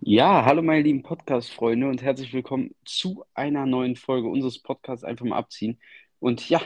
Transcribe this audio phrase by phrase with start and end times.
[0.00, 5.24] Ja, hallo meine lieben Podcast-Freunde und herzlich willkommen zu einer neuen Folge unseres Podcasts Einfach
[5.24, 5.78] mal abziehen.
[6.18, 6.60] Und ja,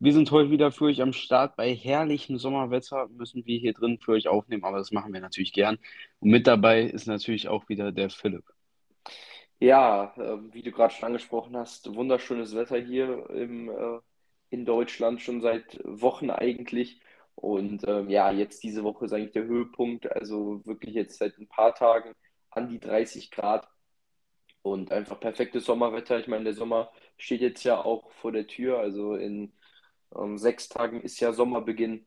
[0.00, 1.54] wir sind heute wieder für euch am Start.
[1.54, 5.52] Bei herrlichem Sommerwetter müssen wir hier drin für euch aufnehmen, aber das machen wir natürlich
[5.52, 5.78] gern.
[6.18, 8.44] Und mit dabei ist natürlich auch wieder der Philipp.
[9.60, 14.00] Ja, äh, wie du gerade schon angesprochen hast, wunderschönes Wetter hier im, äh,
[14.52, 17.00] in Deutschland schon seit Wochen eigentlich.
[17.34, 20.12] Und ähm, ja, jetzt diese Woche ist eigentlich der Höhepunkt.
[20.12, 22.14] Also wirklich jetzt seit ein paar Tagen
[22.50, 23.66] an die 30 Grad
[24.60, 26.20] und einfach perfektes Sommerwetter.
[26.20, 28.78] Ich meine, der Sommer steht jetzt ja auch vor der Tür.
[28.78, 29.54] Also in
[30.14, 32.06] ähm, sechs Tagen ist ja Sommerbeginn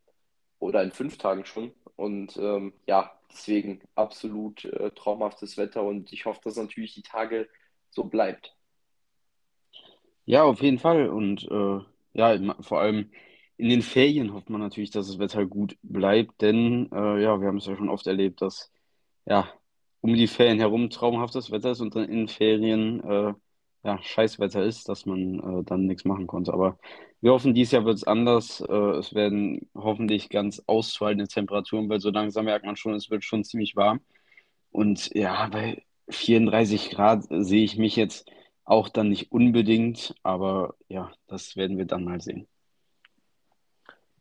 [0.60, 1.74] oder in fünf Tagen schon.
[1.96, 7.50] Und ähm, ja, deswegen absolut äh, traumhaftes Wetter und ich hoffe, dass natürlich die Tage
[7.90, 8.56] so bleibt.
[10.26, 11.10] Ja, auf jeden Fall.
[11.10, 11.80] Und äh,
[12.16, 13.12] ja, vor allem
[13.58, 17.48] in den Ferien hofft man natürlich, dass das Wetter gut bleibt, denn äh, ja, wir
[17.48, 18.72] haben es ja schon oft erlebt, dass
[19.26, 19.48] ja
[20.02, 23.34] um die Ferien herum traumhaftes Wetter ist und dann in Ferien äh,
[23.84, 26.54] ja, Scheißwetter ist, dass man äh, dann nichts machen konnte.
[26.54, 26.80] Aber
[27.22, 28.62] wir hoffen, dieses Jahr wird es anders.
[28.62, 33.24] Äh, es werden hoffentlich ganz auszuhaltende Temperaturen, weil so langsam merkt man schon, es wird
[33.24, 34.02] schon ziemlich warm.
[34.72, 38.30] Und ja, bei 34 Grad sehe ich mich jetzt
[38.66, 42.48] auch dann nicht unbedingt, aber ja, das werden wir dann mal sehen.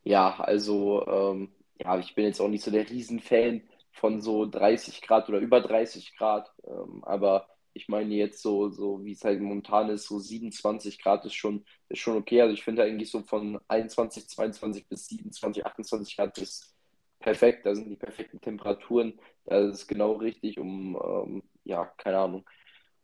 [0.05, 5.01] Ja, also ähm, ja, ich bin jetzt auch nicht so der Riesenfan von so 30
[5.03, 9.41] Grad oder über 30 Grad, ähm, aber ich meine jetzt so, so wie es halt
[9.41, 12.41] momentan ist, so 27 Grad ist schon, ist schon okay.
[12.41, 16.73] Also ich finde eigentlich so von 21, 22 bis 27, 28 Grad ist
[17.19, 17.67] perfekt.
[17.67, 19.19] Da sind die perfekten Temperaturen.
[19.45, 22.45] Das ist genau richtig, um, ähm, ja, keine Ahnung,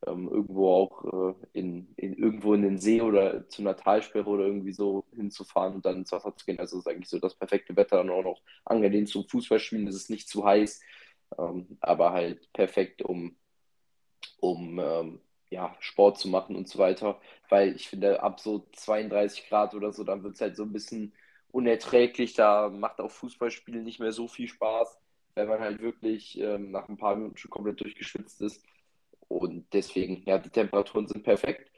[0.07, 4.45] ähm, irgendwo auch äh, in, in, irgendwo in den See oder zu einer Talsperre oder
[4.45, 6.59] irgendwie so hinzufahren und dann ins Wasser zu gehen.
[6.59, 7.99] Also das ist eigentlich so das perfekte Wetter.
[7.99, 9.87] Dann auch noch angenehm zum Fußballspielen.
[9.89, 10.81] Es ist nicht zu heiß,
[11.39, 13.37] ähm, aber halt perfekt, um
[14.41, 15.21] um ähm,
[15.51, 17.21] ja, Sport zu machen und so weiter.
[17.49, 20.73] Weil ich finde, ab so 32 Grad oder so, dann wird es halt so ein
[20.73, 21.13] bisschen
[21.51, 22.35] unerträglich.
[22.35, 24.99] Da macht auch Fußballspielen nicht mehr so viel Spaß,
[25.35, 28.65] wenn man halt wirklich ähm, nach ein paar Minuten schon komplett durchgeschwitzt ist.
[29.31, 31.71] Und deswegen, ja, die Temperaturen sind perfekt.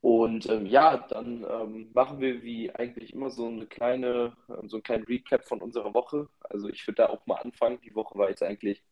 [0.00, 4.76] Und ähm, ja, dann ähm, machen wir wie eigentlich immer so eine kleine, ähm, so
[4.76, 6.28] einen kleinen Recap von unserer Woche.
[6.42, 7.80] Also ich würde da auch mal anfangen.
[7.82, 8.84] Die Woche war jetzt eigentlich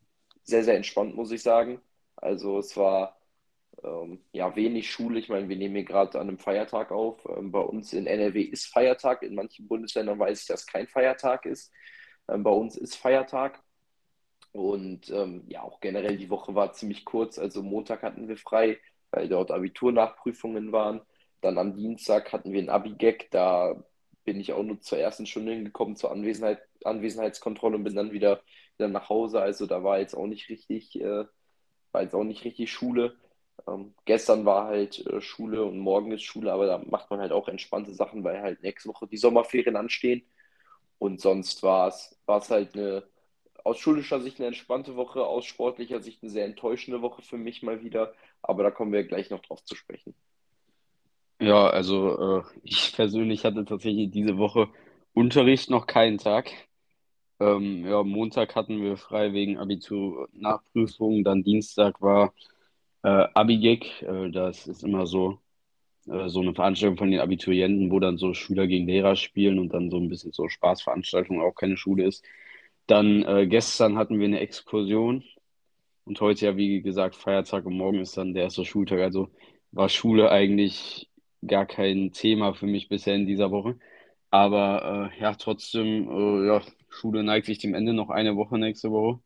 [0.45, 1.83] sehr, sehr entspannt, muss ich sagen.
[2.17, 3.21] Also es war
[3.85, 5.19] ähm, ja wenig Schule.
[5.19, 7.25] Ich meine, wir nehmen hier gerade an einem Feiertag auf.
[7.27, 9.23] Ähm, bei uns in NRW ist Feiertag.
[9.23, 11.73] In manchen Bundesländern weiß ich, dass kein Feiertag ist.
[12.29, 13.62] Ähm, bei uns ist Feiertag.
[14.53, 17.39] Und ähm, ja, auch generell die Woche war ziemlich kurz.
[17.39, 18.79] Also Montag hatten wir frei,
[19.11, 21.01] weil dort Abiturnachprüfungen waren.
[21.41, 23.31] Dann am Dienstag hatten wir ein Abi-Gag.
[23.31, 23.83] Da
[24.25, 28.43] bin ich auch nur zur ersten Stunde hingekommen zur Anwesenheit, Anwesenheitskontrolle und bin dann wieder,
[28.77, 29.41] wieder nach Hause.
[29.41, 31.25] Also da war jetzt auch nicht richtig äh,
[31.93, 33.17] war jetzt auch nicht richtig Schule.
[33.69, 37.33] Ähm, gestern war halt äh, Schule und morgen ist Schule, aber da macht man halt
[37.33, 40.23] auch entspannte Sachen, weil halt nächste Woche die Sommerferien anstehen.
[40.99, 42.17] Und sonst war es
[42.51, 43.05] halt eine
[43.65, 47.63] aus schulischer Sicht eine entspannte Woche, aus sportlicher Sicht eine sehr enttäuschende Woche für mich
[47.63, 48.15] mal wieder.
[48.43, 50.15] Aber da kommen wir gleich noch drauf zu sprechen.
[51.41, 54.69] Ja, also äh, ich persönlich hatte tatsächlich diese Woche
[55.13, 56.53] Unterricht noch keinen Tag.
[57.41, 62.33] Ähm, ja, Montag hatten wir frei wegen Abitur-Nachprüfung, dann Dienstag war
[63.03, 64.03] äh, Abigag.
[64.03, 65.41] Äh, das ist immer so,
[66.07, 69.71] äh, so eine Veranstaltung von den Abiturienten, wo dann so Schüler gegen Lehrer spielen und
[69.75, 72.25] dann so ein bisschen so Spaßveranstaltung, auch keine Schule ist.
[72.93, 75.25] Dann äh, gestern hatten wir eine Exkursion
[76.05, 79.01] und heute ja, wie gesagt, Feiertag und morgen ist dann der erste Schultag.
[79.01, 79.31] Also
[79.71, 81.09] war Schule eigentlich
[81.47, 83.79] gar kein Thema für mich bisher in dieser Woche.
[84.31, 86.61] Aber äh, ja, trotzdem, äh, ja,
[86.91, 89.23] Schule neigt sich dem Ende, noch eine Woche nächste Woche.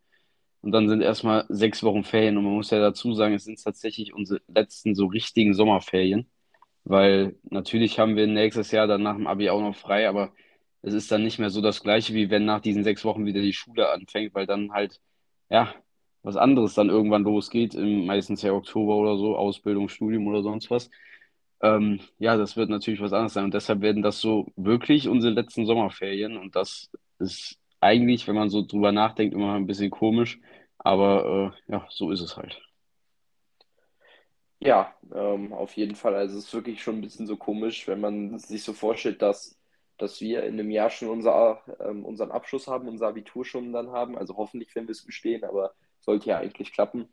[0.60, 2.37] Und dann sind erstmal sechs Wochen Ferien.
[2.37, 6.31] Und man muss ja dazu sagen, es sind tatsächlich unsere letzten so richtigen Sommerferien.
[6.84, 10.32] Weil natürlich haben wir nächstes Jahr dann nach dem Abi auch noch frei, aber
[10.82, 13.40] es ist dann nicht mehr so das Gleiche, wie wenn nach diesen sechs Wochen wieder
[13.43, 15.00] die Schule anfängt, weil dann halt,
[15.50, 15.75] ja,
[16.23, 20.70] was anderes dann irgendwann losgeht, im, meistens ja Oktober oder so, Ausbildung, Studium oder sonst
[20.70, 20.90] was.
[21.62, 23.44] Ähm, ja, das wird natürlich was anderes sein.
[23.44, 26.37] Und deshalb werden das so wirklich unsere letzten Sommerferien.
[26.37, 30.40] Und das ist eigentlich, wenn man so drüber nachdenkt, immer ein bisschen komisch,
[30.79, 32.61] aber äh, ja, so ist es halt.
[34.61, 36.14] Ja, ähm, auf jeden Fall.
[36.14, 39.56] Also es ist wirklich schon ein bisschen so komisch, wenn man sich so vorstellt, dass,
[39.98, 43.90] dass wir in einem Jahr schon unser, ähm, unseren Abschluss haben, unser Abitur schon dann
[43.90, 44.16] haben.
[44.19, 47.08] Also hoffentlich, wenn wir es bestehen, aber sollte ja eigentlich klappen.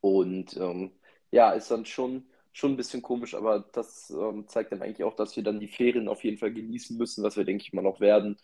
[0.00, 0.92] Und ähm,
[1.30, 5.16] ja, ist dann schon schon ein bisschen komisch, aber das ähm, zeigt dann eigentlich auch,
[5.16, 7.82] dass wir dann die Ferien auf jeden Fall genießen müssen, was wir, denke ich mal,
[7.82, 8.36] noch werden.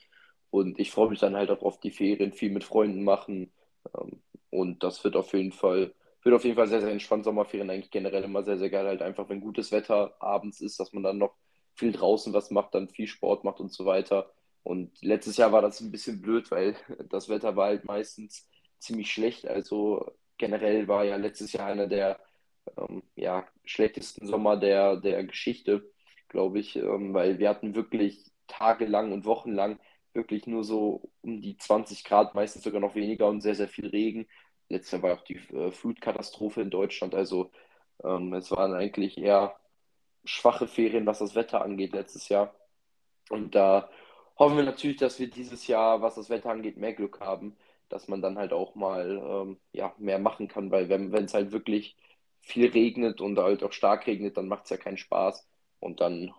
[0.51, 3.53] Und ich freue mich dann halt auch auf die Ferien, viel mit Freunden machen.
[3.95, 7.25] Ähm, und das wird auf jeden Fall, wird auf jeden Fall sehr, sehr entspannt.
[7.25, 8.87] Sommerferien eigentlich generell immer sehr, sehr geil.
[8.87, 11.35] Halt einfach, wenn gutes Wetter abends ist, dass man dann noch
[11.79, 14.31] viel draußen was macht, dann viel Sport macht und so weiter.
[14.63, 16.77] Und letztes Jahr war das ein bisschen blöd, weil
[17.11, 18.49] das Wetter war halt meistens
[18.79, 19.47] ziemlich schlecht.
[19.47, 22.21] Also generell war ja letztes Jahr einer der
[22.77, 25.91] ähm, ja, schlechtesten Sommer der, der Geschichte,
[26.29, 29.79] glaube ich, ähm, weil wir hatten wirklich tagelang und wochenlang
[30.15, 33.89] wirklich nur so um die 20 Grad, meistens sogar noch weniger und sehr, sehr viel
[33.89, 34.27] Regen.
[34.69, 37.15] Letztes Jahr war auch die äh, Flutkatastrophe in Deutschland.
[37.15, 37.51] Also
[38.05, 39.57] ähm, es waren eigentlich eher
[40.25, 42.55] schwache Ferien, was das Wetter angeht letztes Jahr.
[43.31, 43.91] Und da
[44.39, 47.57] hoffen wir natürlich, dass wir dieses Jahr, was das Wetter angeht, mehr Glück haben,
[47.89, 51.53] dass man dann halt auch mal ähm, ja, mehr machen kann, weil wenn es halt
[51.53, 51.97] wirklich
[52.41, 55.47] viel regnet und halt auch stark regnet, dann macht es ja keinen Spaß.
[55.81, 56.35] Und dann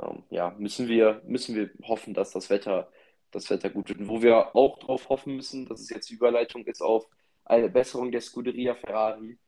[0.00, 2.90] ähm, ja, müssen wir, müssen wir hoffen, dass das Wetter,
[3.30, 4.00] das Wetter gut wird.
[4.00, 7.06] Und wo wir auch darauf hoffen müssen, dass es jetzt Überleitung ist auf
[7.44, 9.38] eine Besserung der Scuderia Ferrari.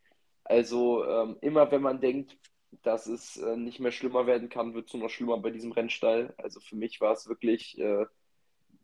[0.44, 2.36] Also ähm, immer wenn man denkt,
[2.82, 5.72] dass es äh, nicht mehr schlimmer werden kann, wird es nur noch schlimmer bei diesem
[5.72, 6.34] Rennstall.
[6.36, 8.06] Also für mich war es wirklich äh,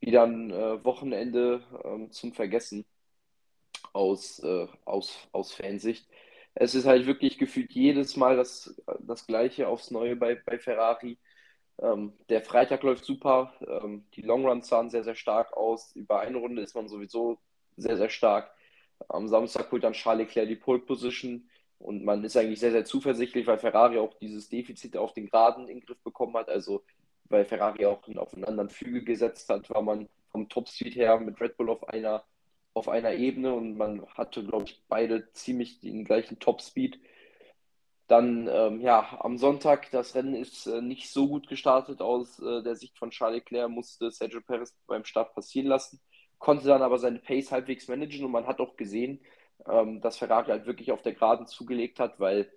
[0.00, 2.84] wieder ein äh, Wochenende ähm, zum Vergessen
[3.92, 6.08] aus, äh, aus, aus Fansicht.
[6.54, 11.19] Es ist halt wirklich gefühlt jedes Mal das, das Gleiche aufs Neue bei, bei Ferrari.
[11.78, 15.94] Ähm, der Freitag läuft super, ähm, die Longruns sahen sehr, sehr stark aus.
[15.94, 17.38] Über eine Runde ist man sowieso
[17.76, 18.52] sehr, sehr stark.
[19.08, 21.48] Am Samstag holt dann Charles Leclerc die Pole Position
[21.81, 25.67] und man ist eigentlich sehr, sehr zuversichtlich, weil Ferrari auch dieses Defizit auf den Geraden
[25.67, 26.50] in den Griff bekommen hat.
[26.50, 26.85] Also,
[27.25, 31.41] weil Ferrari auch auf einen anderen Flügel gesetzt hat, war man vom Topspeed her mit
[31.41, 32.25] Red Bull auf einer,
[32.75, 37.00] auf einer Ebene und man hatte, glaube ich, beide ziemlich den gleichen Topspeed.
[38.09, 42.62] Dann, ähm, ja, am Sonntag, das Rennen ist äh, nicht so gut gestartet aus äh,
[42.62, 46.00] der Sicht von Charles Leclerc, musste Sergio Perez beim Start passieren lassen,
[46.38, 49.21] konnte dann aber seine Pace halbwegs managen und man hat auch gesehen,
[49.68, 52.50] ähm, dass Ferrari halt wirklich auf der Geraden zugelegt hat, weil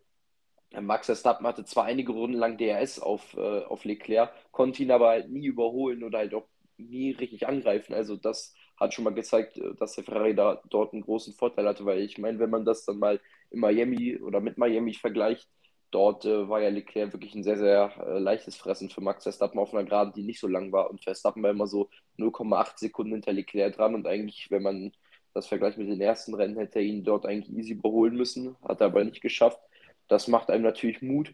[0.72, 4.92] äh, Max Verstappen hatte zwar einige Runden lang DRS auf, äh, auf Leclerc, konnte ihn
[4.92, 6.48] aber halt nie überholen oder halt auch
[6.78, 7.94] nie richtig angreifen.
[7.94, 11.68] Also das hat schon mal gezeigt, äh, dass der Ferrari da dort einen großen Vorteil
[11.68, 13.20] hatte, weil ich meine, wenn man das dann mal
[13.52, 15.48] in Miami oder mit Miami vergleicht,
[15.92, 19.60] dort äh, war ja Leclerc wirklich ein sehr, sehr äh, leichtes Fressen für Max Verstappen
[19.60, 20.90] auf einer Geraden, die nicht so lang war.
[20.90, 24.92] Und Verstappen war immer so 0,8 Sekunden hinter Leclerc dran und eigentlich, wenn man
[25.34, 28.82] das Vergleich mit den ersten Rennen hätte er ihn dort eigentlich easy überholen müssen, hat
[28.82, 29.60] er aber nicht geschafft.
[30.08, 31.34] Das macht einem natürlich Mut.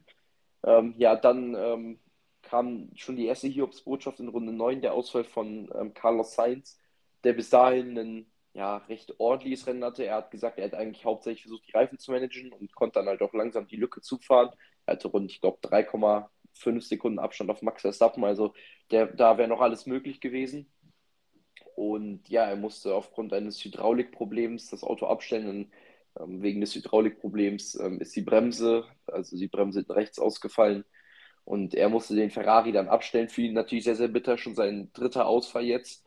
[0.63, 1.99] Ähm, ja, dann ähm,
[2.41, 6.79] kam schon die erste Hiobs-Botschaft in Runde 9, der Ausfall von ähm, Carlos Sainz,
[7.23, 10.05] der bis dahin ein ja, recht ordentliches Rennen hatte.
[10.05, 13.07] Er hat gesagt, er hat eigentlich hauptsächlich versucht, die Reifen zu managen und konnte dann
[13.07, 14.49] halt auch langsam die Lücke zufahren.
[14.85, 18.53] Er hatte rund, ich glaube, 3,5 Sekunden Abstand auf Max Verstappen, also
[18.91, 20.71] der, da wäre noch alles möglich gewesen.
[21.79, 25.47] Und ja, er musste aufgrund eines Hydraulikproblems das Auto abstellen.
[25.47, 25.71] Und,
[26.19, 30.83] ähm, wegen des Hydraulikproblems ähm, ist die Bremse, also die Bremse rechts ausgefallen.
[31.45, 33.29] Und er musste den Ferrari dann abstellen.
[33.29, 36.05] Für ihn natürlich sehr, sehr bitter, schon sein dritter Ausfall jetzt.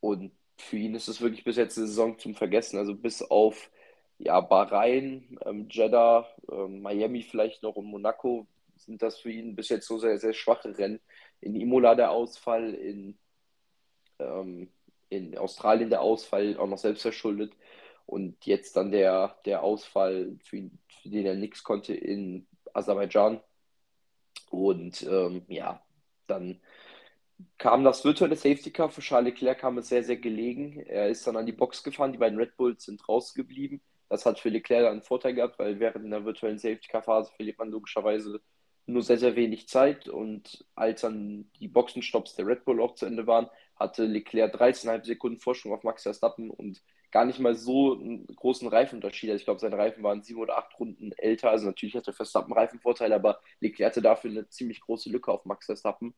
[0.00, 2.78] Und für ihn ist es wirklich bis jetzt eine Saison zum Vergessen.
[2.78, 3.70] Also bis auf
[4.18, 8.46] ja, Bahrain, ähm, Jeddah, ähm, Miami vielleicht noch und Monaco
[8.76, 11.00] sind das für ihn bis jetzt so sehr, sehr schwache Rennen.
[11.40, 13.18] In Imola der Ausfall, in
[14.18, 14.70] ähm,
[15.08, 17.52] in Australien der Ausfall auch noch selbst verschuldet
[18.06, 20.70] und jetzt dann der, der Ausfall, für,
[21.02, 23.40] für den er nichts konnte in Aserbaidschan.
[24.50, 25.82] Und ähm, ja,
[26.26, 26.60] dann
[27.58, 30.80] kam das virtuelle Safety Car für Charles Leclerc, kam es sehr, sehr gelegen.
[30.80, 33.80] Er ist dann an die Box gefahren, die beiden Red Bulls sind rausgeblieben.
[34.08, 37.58] Das hat für Leclerc einen Vorteil gehabt, weil während der virtuellen Safety Car Phase verliert
[37.58, 38.40] man logischerweise
[38.86, 40.08] nur sehr, sehr wenig Zeit.
[40.08, 45.04] Und als dann die Boxenstopps der Red Bull auch zu Ende waren, hatte Leclerc 13,5
[45.04, 49.30] Sekunden Vorsprung auf Max Verstappen und gar nicht mal so einen großen Reifenunterschied.
[49.30, 51.50] Also ich glaube, seine Reifen waren sieben oder acht Runden älter.
[51.50, 55.66] Also natürlich hatte Verstappen Reifenvorteil, aber Leclerc hatte dafür eine ziemlich große Lücke auf Max
[55.66, 56.14] Verstappen.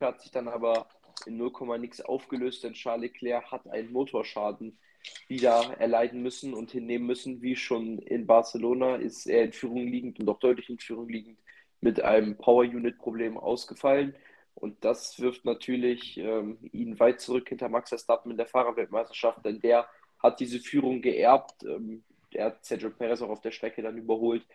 [0.00, 0.88] Hat sich dann aber
[1.26, 4.78] in 0, nix aufgelöst, denn Charles Leclerc hat einen Motorschaden
[5.28, 7.42] wieder erleiden müssen und hinnehmen müssen.
[7.42, 11.38] Wie schon in Barcelona ist er in Führung liegend und auch deutlich in Führung liegend
[11.80, 14.14] mit einem Power-Unit-Problem ausgefallen.
[14.54, 19.60] Und das wirft natürlich ähm, ihn weit zurück hinter Max Verstappen in der Fahrerweltmeisterschaft, denn
[19.60, 21.64] der hat diese Führung geerbt.
[21.64, 24.46] Ähm, er hat Sergio Perez auch auf der Strecke dann überholt,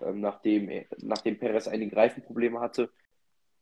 [0.00, 2.90] ähm, nachdem, nachdem Perez einige Reifenprobleme hatte.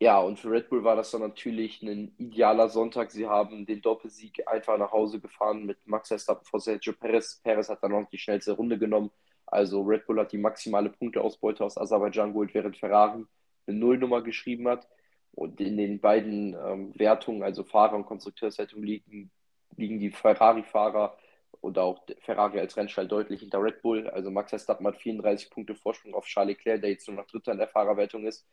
[0.02, 3.10] Ja, und für Red Bull war das dann natürlich ein idealer Sonntag.
[3.10, 7.40] Sie haben den Doppelsieg einfach nach Hause gefahren mit Max Verstappen vor Sergio Perez.
[7.44, 9.10] Perez hat dann noch die schnellste Runde genommen,
[9.44, 13.26] Also Red Bull hat die maximale Punkteausbeute aus Aserbaidschan geholt, während Ferrari
[13.66, 14.88] eine Nullnummer geschrieben hat.
[15.32, 19.30] Und in den beiden ähm, Wertungen, also Fahrer- und Konstrukteurswertung, liegen,
[19.76, 21.16] liegen die Ferrari-Fahrer
[21.60, 24.08] oder auch Ferrari als Rennstall deutlich hinter Red Bull.
[24.08, 27.52] Also Max Verstappen hat 34 Punkte Vorsprung auf Charles Leclerc, der jetzt nur noch Dritter
[27.52, 28.46] in der Fahrerwertung ist.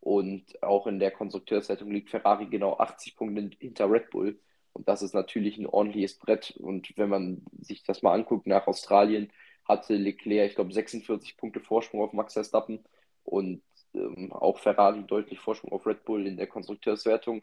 [0.00, 4.40] Und auch in der Konstrukteurswertung liegt Ferrari genau 80 Punkte hinter Red Bull.
[4.72, 6.56] Und das ist natürlich ein ordentliches Brett.
[6.58, 9.30] Und wenn man sich das mal anguckt, nach Australien
[9.64, 12.84] hatte Leclerc, ich glaube, 46 Punkte Vorsprung auf Max Verstappen
[13.24, 13.62] und
[13.94, 17.42] ähm, auch Ferrari deutlich Vorsprung auf Red Bull in der Konstrukteurswertung.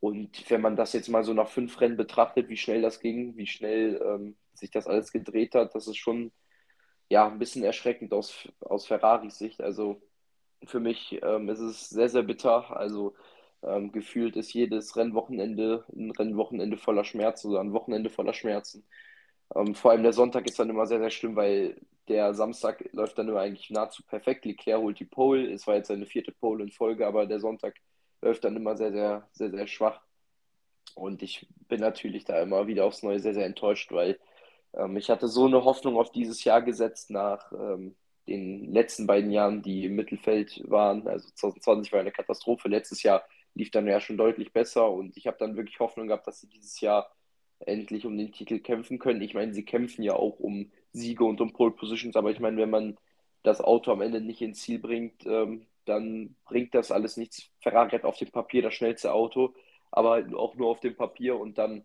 [0.00, 3.36] Und wenn man das jetzt mal so nach fünf Rennen betrachtet, wie schnell das ging,
[3.36, 6.32] wie schnell ähm, sich das alles gedreht hat, das ist schon
[7.08, 9.60] ja, ein bisschen erschreckend aus, aus Ferraris Sicht.
[9.62, 10.00] Also
[10.64, 12.76] für mich ähm, ist es sehr, sehr bitter.
[12.76, 13.14] Also
[13.62, 18.84] ähm, gefühlt ist jedes Rennwochenende ein Rennwochenende voller Schmerzen oder ein Wochenende voller Schmerzen.
[19.54, 21.76] Ähm, vor allem der Sonntag ist dann immer sehr, sehr schlimm, weil
[22.08, 24.44] der Samstag läuft dann immer eigentlich nahezu perfekt.
[24.44, 25.52] Leclerc holt die Pole.
[25.52, 27.76] Es war jetzt seine vierte Pole in Folge, aber der Sonntag
[28.20, 30.00] läuft dann immer sehr, sehr, sehr, sehr schwach.
[30.94, 34.18] Und ich bin natürlich da immer wieder aufs Neue sehr, sehr enttäuscht, weil
[34.74, 37.96] ähm, ich hatte so eine Hoffnung auf dieses Jahr gesetzt nach ähm,
[38.28, 41.06] den letzten beiden Jahren, die im Mittelfeld waren.
[41.08, 42.68] Also 2020 war eine Katastrophe.
[42.68, 46.26] Letztes Jahr lief dann ja schon deutlich besser und ich habe dann wirklich Hoffnung gehabt,
[46.26, 47.10] dass sie dieses Jahr
[47.66, 49.22] endlich um den Titel kämpfen können.
[49.22, 52.56] Ich meine, sie kämpfen ja auch um Siege und um Pole Positions, aber ich meine,
[52.58, 52.98] wenn man
[53.42, 57.50] das Auto am Ende nicht ins Ziel bringt, ähm, dann bringt das alles nichts.
[57.60, 59.54] Ferrari hat auf dem Papier das schnellste Auto,
[59.90, 61.84] aber halt auch nur auf dem Papier und dann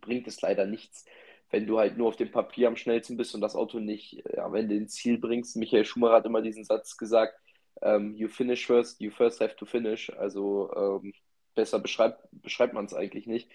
[0.00, 1.04] bringt es leider nichts,
[1.50, 4.38] wenn du halt nur auf dem Papier am schnellsten bist und das Auto nicht äh,
[4.40, 5.56] am Ende ins Ziel bringst.
[5.56, 7.34] Michael Schumacher hat immer diesen Satz gesagt,
[7.82, 10.10] ähm, you finish first, you first have to finish.
[10.10, 11.12] Also ähm,
[11.54, 13.48] besser beschreibt, beschreibt man es eigentlich nicht.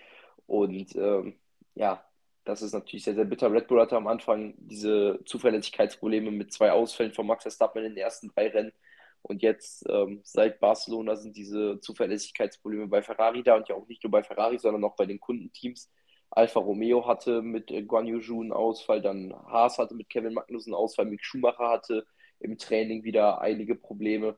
[0.48, 1.40] Und ähm,
[1.76, 2.04] ja,
[2.46, 3.52] das ist natürlich sehr, sehr bitter.
[3.52, 7.98] Red Bull hatte am Anfang diese Zuverlässigkeitsprobleme mit zwei Ausfällen von Max Verstappen in den
[7.98, 8.74] ersten drei Rennen.
[9.22, 14.04] Und jetzt ähm, seit Barcelona sind diese Zuverlässigkeitsprobleme bei Ferrari da und ja auch nicht
[14.04, 15.90] nur bei Ferrari, sondern auch bei den Kundenteams.
[16.30, 20.34] Alfa Romeo hatte mit äh, Guan Yu Zhu einen Ausfall, dann Haas hatte mit Kevin
[20.34, 22.06] Magnussen einen Ausfall, Mick Schumacher hatte
[22.40, 24.38] im Training wieder einige Probleme,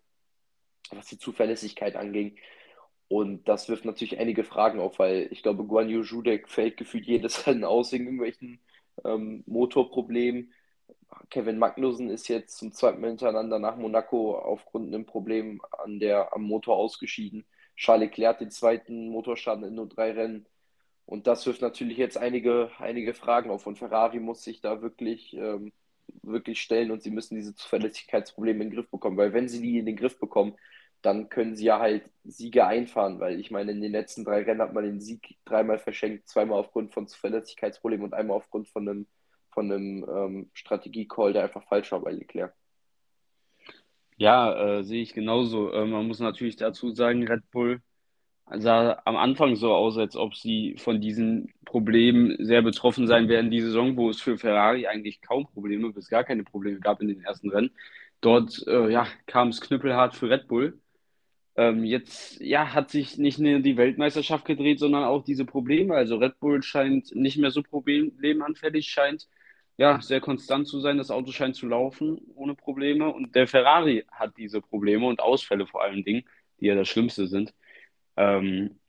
[0.91, 2.37] was die Zuverlässigkeit anging.
[3.07, 6.77] Und das wirft natürlich einige Fragen auf, weil ich glaube, Guan Yu Zhu, der fällt
[6.77, 8.59] gefühlt jedes Rennen aus wegen irgendwelchen
[9.03, 10.51] ähm, Motorproblemen.
[11.29, 16.33] Kevin Magnussen ist jetzt zum zweiten Mal hintereinander nach Monaco aufgrund einem Problem an der,
[16.33, 17.45] am Motor ausgeschieden.
[17.75, 20.45] Charles Leclerc den zweiten Motorschaden in nur drei Rennen.
[21.05, 23.67] Und das wirft natürlich jetzt einige, einige Fragen auf.
[23.67, 25.71] Und Ferrari muss sich da wirklich, ähm,
[26.23, 29.17] wirklich stellen und sie müssen diese Zuverlässigkeitsprobleme in den Griff bekommen.
[29.17, 30.55] Weil wenn sie die in den Griff bekommen,
[31.05, 34.61] dann können sie ja halt Siege einfahren, weil ich meine, in den letzten drei Rennen
[34.61, 39.07] hat man den Sieg dreimal verschenkt, zweimal aufgrund von Zuverlässigkeitsproblemen und einmal aufgrund von einem,
[39.51, 42.53] von einem ähm, Strategie-Call, der einfach falsch war bei Leclerc.
[44.17, 45.71] Ja, äh, sehe ich genauso.
[45.71, 47.81] Äh, man muss natürlich dazu sagen, Red Bull
[48.57, 53.51] sah am Anfang so aus, als ob sie von diesen Problemen sehr betroffen sein werden.
[53.51, 57.09] Die Saison, wo es für Ferrari eigentlich kaum Probleme, bis gar keine Probleme gab in
[57.09, 57.71] den ersten Rennen.
[58.21, 60.79] Dort äh, ja, kam es knüppelhart für Red Bull.
[61.57, 65.95] Ähm, jetzt ja, hat sich nicht nur die Weltmeisterschaft gedreht, sondern auch diese Probleme.
[65.95, 69.27] Also Red Bull scheint nicht mehr so problemanfällig, scheint
[69.77, 70.97] ja sehr konstant zu sein.
[70.97, 73.13] Das Auto scheint zu laufen ohne Probleme.
[73.13, 76.25] Und der Ferrari hat diese Probleme und Ausfälle vor allen Dingen,
[76.59, 77.53] die ja das Schlimmste sind.
[78.17, 78.79] Ähm,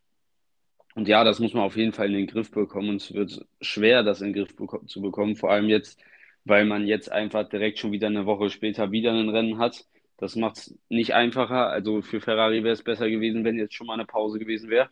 [0.97, 2.89] und ja, das muss man auf jeden Fall in den Griff bekommen.
[2.91, 5.37] Und es wird schwer, das in den Griff beko zu bekommen.
[5.37, 6.01] Vor allem jetzt,
[6.45, 9.87] weil man jetzt einfach direkt schon wieder eine Woche später wieder ein Rennen hat.
[10.19, 11.69] Das macht es nicht einfacher.
[11.69, 14.91] Also für Ferrari wäre es besser gewesen, wenn jetzt schon mal eine Pause gewesen wäre.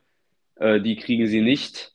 [0.56, 1.92] Äh, die kriegen sie nicht.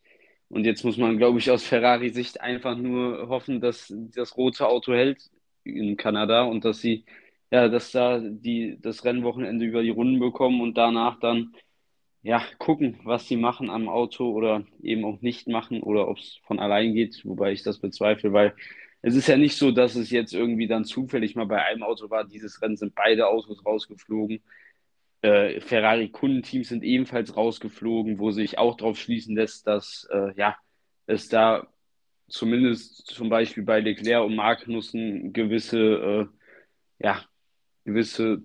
[0.49, 4.93] Und jetzt muss man, glaube ich, aus Ferrari-Sicht einfach nur hoffen, dass das rote Auto
[4.93, 5.29] hält
[5.63, 7.05] in Kanada und dass sie,
[7.51, 11.53] ja, dass da die das Rennwochenende über die Runden bekommen und danach dann
[12.21, 16.39] ja, gucken, was sie machen am Auto oder eben auch nicht machen oder ob es
[16.45, 18.55] von allein geht, wobei ich das bezweifle, weil
[19.01, 22.09] es ist ja nicht so, dass es jetzt irgendwie dann zufällig mal bei einem Auto
[22.09, 22.25] war.
[22.25, 24.41] Dieses Rennen sind beide Autos rausgeflogen.
[25.21, 30.57] Äh, Ferrari-Kundenteams sind ebenfalls rausgeflogen, wo sich auch darauf schließen lässt, dass äh, ja,
[31.07, 31.67] es da
[32.27, 36.29] zumindest zum Beispiel bei Leclerc und Magnussen gewisse,
[36.99, 37.23] äh, ja,
[37.85, 38.41] gewisse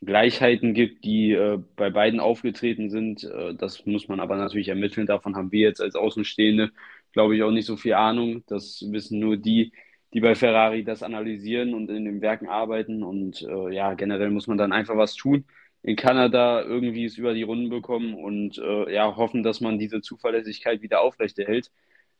[0.00, 3.24] Gleichheiten gibt, die äh, bei beiden aufgetreten sind.
[3.24, 5.06] Äh, das muss man aber natürlich ermitteln.
[5.06, 6.70] Davon haben wir jetzt als Außenstehende,
[7.14, 8.44] glaube ich, auch nicht so viel Ahnung.
[8.48, 9.72] Das wissen nur die,
[10.14, 13.02] die bei Ferrari das analysieren und in den Werken arbeiten.
[13.04, 15.46] Und äh, ja, generell muss man dann einfach was tun.
[15.82, 20.02] In Kanada irgendwie es über die Runden bekommen und äh, ja, hoffen, dass man diese
[20.02, 21.70] Zuverlässigkeit wieder aufrechterhält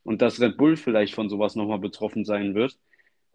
[0.04, 2.78] und dass Red Bull vielleicht von sowas nochmal betroffen sein wird.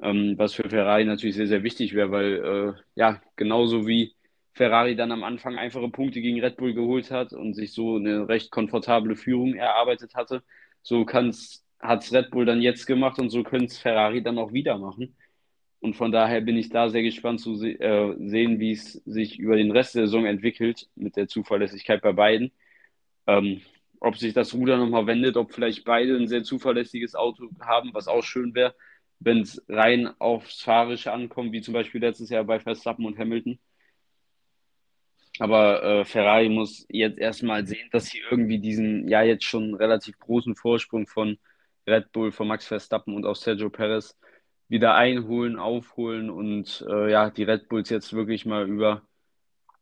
[0.01, 4.15] ähm, was für Ferrari natürlich sehr, sehr wichtig wäre, weil äh, ja, genauso wie
[4.53, 8.27] Ferrari dann am Anfang einfache Punkte gegen Red Bull geholt hat und sich so eine
[8.27, 10.43] recht komfortable Führung erarbeitet hatte,
[10.81, 14.53] so hat es Red Bull dann jetzt gemacht und so können es Ferrari dann auch
[14.53, 15.15] wieder machen.
[15.81, 19.39] Und von daher bin ich da sehr gespannt zu se äh, sehen, wie es sich
[19.39, 22.51] über den Rest der Saison entwickelt mit der Zuverlässigkeit bei beiden.
[23.27, 23.61] Ähm,
[24.01, 28.07] ob sich das Ruder nochmal wendet, ob vielleicht beide ein sehr zuverlässiges Auto haben, was
[28.07, 28.75] auch schön wäre,
[29.19, 33.59] wenn es rein aufs Fahrische ankommt, wie zum Beispiel letztes Jahr bei Verstappen und Hamilton.
[35.39, 40.19] Aber äh, Ferrari muss jetzt erstmal sehen, dass sie irgendwie diesen ja jetzt schon relativ
[40.19, 41.37] großen Vorsprung von
[41.87, 44.17] Red Bull, von Max Verstappen und auch Sergio Perez
[44.67, 49.01] wieder einholen, aufholen und äh, ja, die Red Bulls jetzt wirklich mal über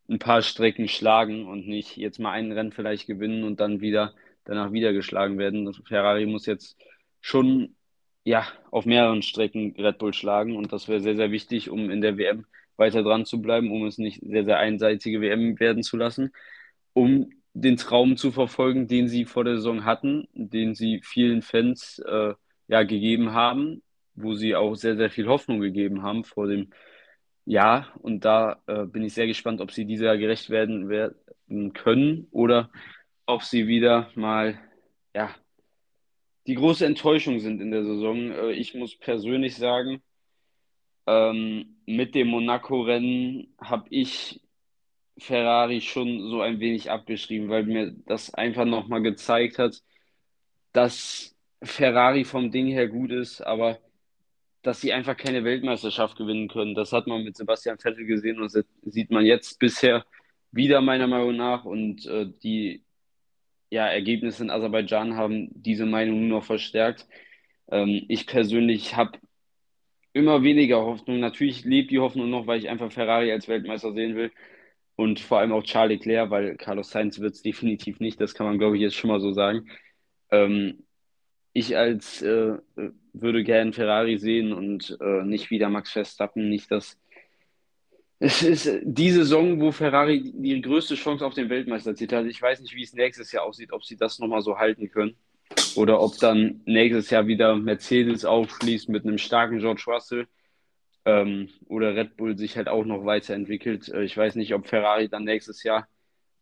[0.10, 4.14] ein paar Strecken schlagen und nicht jetzt mal ein Rennen vielleicht gewinnen und dann wieder
[4.46, 5.74] danach wieder geschlagen werden.
[5.86, 6.78] Ferrari muss jetzt
[7.20, 7.76] schon
[8.24, 12.02] ja auf mehreren Strecken Red Bull schlagen und das wäre sehr, sehr wichtig, um in
[12.02, 12.46] der WM
[12.77, 16.31] weiter dran zu bleiben, um es nicht sehr, sehr einseitige WM werden zu lassen,
[16.93, 22.00] um den Traum zu verfolgen, den sie vor der Saison hatten, den sie vielen Fans
[22.00, 22.34] äh,
[22.67, 23.81] ja gegeben haben,
[24.15, 26.69] wo sie auch sehr, sehr viel Hoffnung gegeben haben vor dem
[27.50, 32.27] ja, und da äh, bin ich sehr gespannt, ob sie dieser gerecht werden, werden können
[32.31, 32.69] oder
[33.25, 34.60] ob sie wieder mal,
[35.15, 35.34] ja,
[36.46, 38.31] die große Enttäuschung sind in der Saison.
[38.31, 40.01] Äh, ich muss persönlich sagen,
[41.08, 44.42] ähm, mit dem Monaco-Rennen habe ich
[45.18, 49.82] Ferrari schon so ein wenig abgeschrieben, weil mir das einfach nochmal gezeigt hat,
[50.74, 53.80] dass Ferrari vom Ding her gut ist, aber
[54.62, 56.76] dass sie einfach keine Weltmeisterschaft gewinnen können.
[56.76, 58.52] Das hat man mit Sebastian Vettel gesehen und
[58.84, 60.06] sieht man jetzt bisher
[60.52, 61.66] wieder meiner Meinung nach.
[61.66, 62.84] Und äh, die
[63.70, 67.08] ja, Ergebnisse in Aserbaidschan haben diese Meinung nur noch verstärkt.
[67.70, 69.20] Ähm, ich persönlich habe
[70.18, 71.20] immer weniger Hoffnung.
[71.20, 74.32] Natürlich lebt die Hoffnung noch, weil ich einfach Ferrari als Weltmeister sehen will.
[74.96, 78.20] Und vor allem auch Charles Leclerc, weil Carlos Sainz wird es definitiv nicht.
[78.20, 79.70] Das kann man, glaube ich, jetzt schon mal so sagen.
[80.32, 80.84] Ähm,
[81.53, 82.58] ich als äh,
[83.14, 86.98] würde gern Ferrari sehen und äh, nicht wieder Max Verstappen, nicht das.
[88.20, 92.25] Es ist die Saison, wo Ferrari die größte Chance auf den Weltmeistertitel hat.
[92.25, 95.16] Ich weiß nicht, wie es nächstes Jahr aussieht, ob sie das nochmal so halten können.
[95.75, 100.27] Oder ob dann nächstes Jahr wieder Mercedes aufschließt mit einem starken George Russell.
[101.05, 103.90] Ähm, oder Red Bull sich halt auch noch weiterentwickelt.
[103.90, 105.88] Äh, ich weiß nicht, ob Ferrari dann nächstes Jahr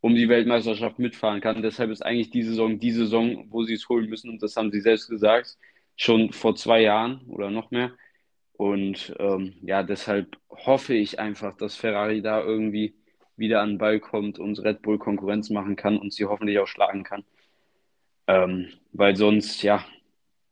[0.01, 1.61] um die Weltmeisterschaft mitfahren kann.
[1.61, 4.29] Deshalb ist eigentlich die Saison die Saison, wo sie es holen müssen.
[4.29, 5.57] Und das haben sie selbst gesagt,
[5.95, 7.91] schon vor zwei Jahren oder noch mehr.
[8.53, 12.95] Und ähm, ja, deshalb hoffe ich einfach, dass Ferrari da irgendwie
[13.37, 16.67] wieder an den Ball kommt und Red Bull Konkurrenz machen kann und sie hoffentlich auch
[16.67, 17.23] schlagen kann.
[18.27, 19.85] Ähm, weil sonst, ja,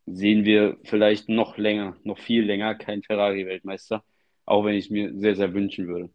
[0.06, 4.04] sehen wir vielleicht noch länger, noch viel länger kein Ferrari-Weltmeister,
[4.46, 6.12] auch wenn ich es mir sehr, sehr wünschen würde.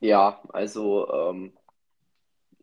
[0.00, 1.52] Ja, also ähm,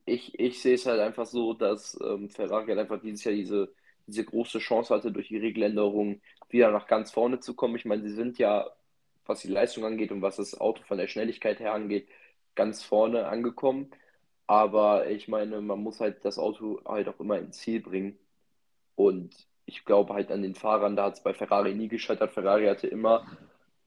[0.05, 3.73] ich, ich sehe es halt einfach so, dass ähm, Ferrari halt einfach dieses Jahr diese,
[4.07, 7.75] diese große Chance hatte, durch die Regeländerung wieder nach ganz vorne zu kommen.
[7.75, 8.69] Ich meine, sie sind ja,
[9.25, 12.07] was die Leistung angeht und was das Auto von der Schnelligkeit her angeht,
[12.55, 13.91] ganz vorne angekommen.
[14.47, 18.17] Aber ich meine, man muss halt das Auto halt auch immer ins Ziel bringen.
[18.95, 22.31] Und ich glaube halt an den Fahrern, da hat es bei Ferrari nie gescheitert.
[22.33, 23.27] Ferrari hatte immer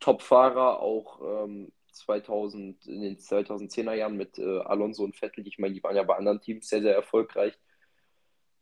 [0.00, 5.46] Top-Fahrer, auch ähm, 2000, in den 2010er Jahren mit äh, Alonso und Vettel.
[5.46, 7.58] Ich meine, die waren ja bei anderen Teams sehr, sehr erfolgreich.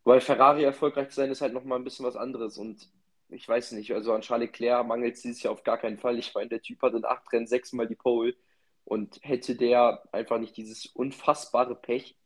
[0.05, 2.59] Weil Ferrari erfolgreich zu sein, ist halt nochmal ein bisschen was anderes.
[2.59, 2.89] Und
[3.29, 6.19] ich weiß nicht, also an Charles Leclerc mangelt es dieses Jahr auf gar keinen Fall.
[6.19, 8.35] Ich meine, der Typ hat in acht Rennen sechsmal die Pole.
[8.89, 12.17] Und hätte der einfach nicht dieses unfassbare Pech,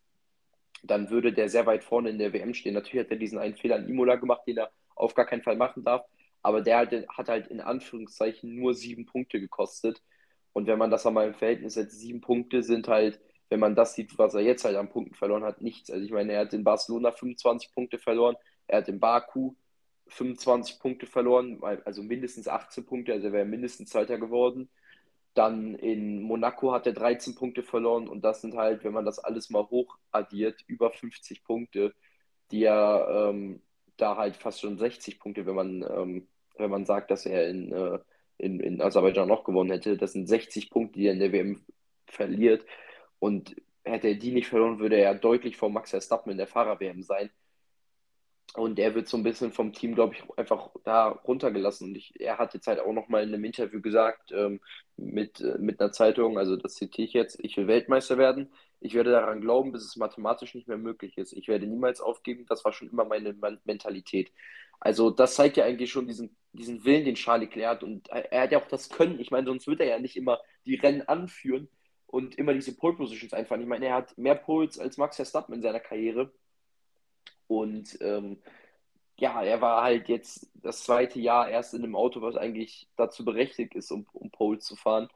[0.84, 2.74] dann würde der sehr weit vorne in der WM stehen.
[2.74, 5.56] Natürlich hat er diesen einen Fehler an Imola gemacht, den er auf gar keinen Fall
[5.56, 6.06] machen darf.
[6.40, 10.00] Aber der hat, hat halt in Anführungszeichen nur sieben Punkte gekostet.
[10.52, 13.94] Und wenn man das einmal im Verhältnis setzt, sieben Punkte sind halt, wenn man das
[13.94, 15.90] sieht, was er jetzt halt an Punkten verloren hat, nichts.
[15.90, 18.36] Also ich meine, er hat in Barcelona 25 Punkte verloren,
[18.68, 19.56] er hat in Baku
[20.06, 24.70] 25 Punkte verloren, also mindestens 18 Punkte, also er wäre mindestens Zweiter geworden.
[25.34, 29.18] Dann in Monaco hat er 13 Punkte verloren und das sind halt, wenn man das
[29.18, 31.94] alles mal hoch addiert, über 50 Punkte,
[32.50, 33.62] die er ähm,
[33.96, 37.72] da halt fast schon 60 Punkte, wenn man, ähm, wenn man sagt, dass er in
[37.72, 37.98] äh,
[38.42, 39.96] in, in Aserbaidschan noch gewonnen hätte.
[39.96, 41.64] Das sind 60 Punkte, die er in der WM
[42.06, 42.66] verliert.
[43.18, 47.02] Und hätte er die nicht verloren, würde er deutlich vor Max Verstappen in der Fahrer-WM
[47.02, 47.30] sein.
[48.54, 51.88] Und er wird so ein bisschen vom Team, glaube ich, einfach da runtergelassen.
[51.88, 54.60] Und ich, er hat jetzt halt auch nochmal in einem Interview gesagt, ähm,
[54.96, 58.52] mit, äh, mit einer Zeitung, also das zitiere ich jetzt, ich will Weltmeister werden.
[58.80, 61.32] Ich werde daran glauben, bis es mathematisch nicht mehr möglich ist.
[61.32, 62.44] Ich werde niemals aufgeben.
[62.46, 63.34] Das war schon immer meine
[63.64, 64.32] Mentalität.
[64.80, 67.82] Also das zeigt ja eigentlich schon diesen, diesen Willen, den Charles Leclerc hat.
[67.84, 69.20] Und er hat ja auch das Können.
[69.20, 71.68] Ich meine, sonst würde er ja nicht immer die Rennen anführen
[72.06, 73.62] und immer diese Pole Positions einfahren.
[73.62, 76.32] Ich meine, er hat mehr Poles als Max Verstappen in seiner Karriere.
[77.48, 78.38] Und ähm,
[79.18, 83.24] ja, er war halt jetzt das zweite Jahr erst in einem Auto, was eigentlich dazu
[83.24, 85.08] berechtigt ist, um, um Pole zu fahren.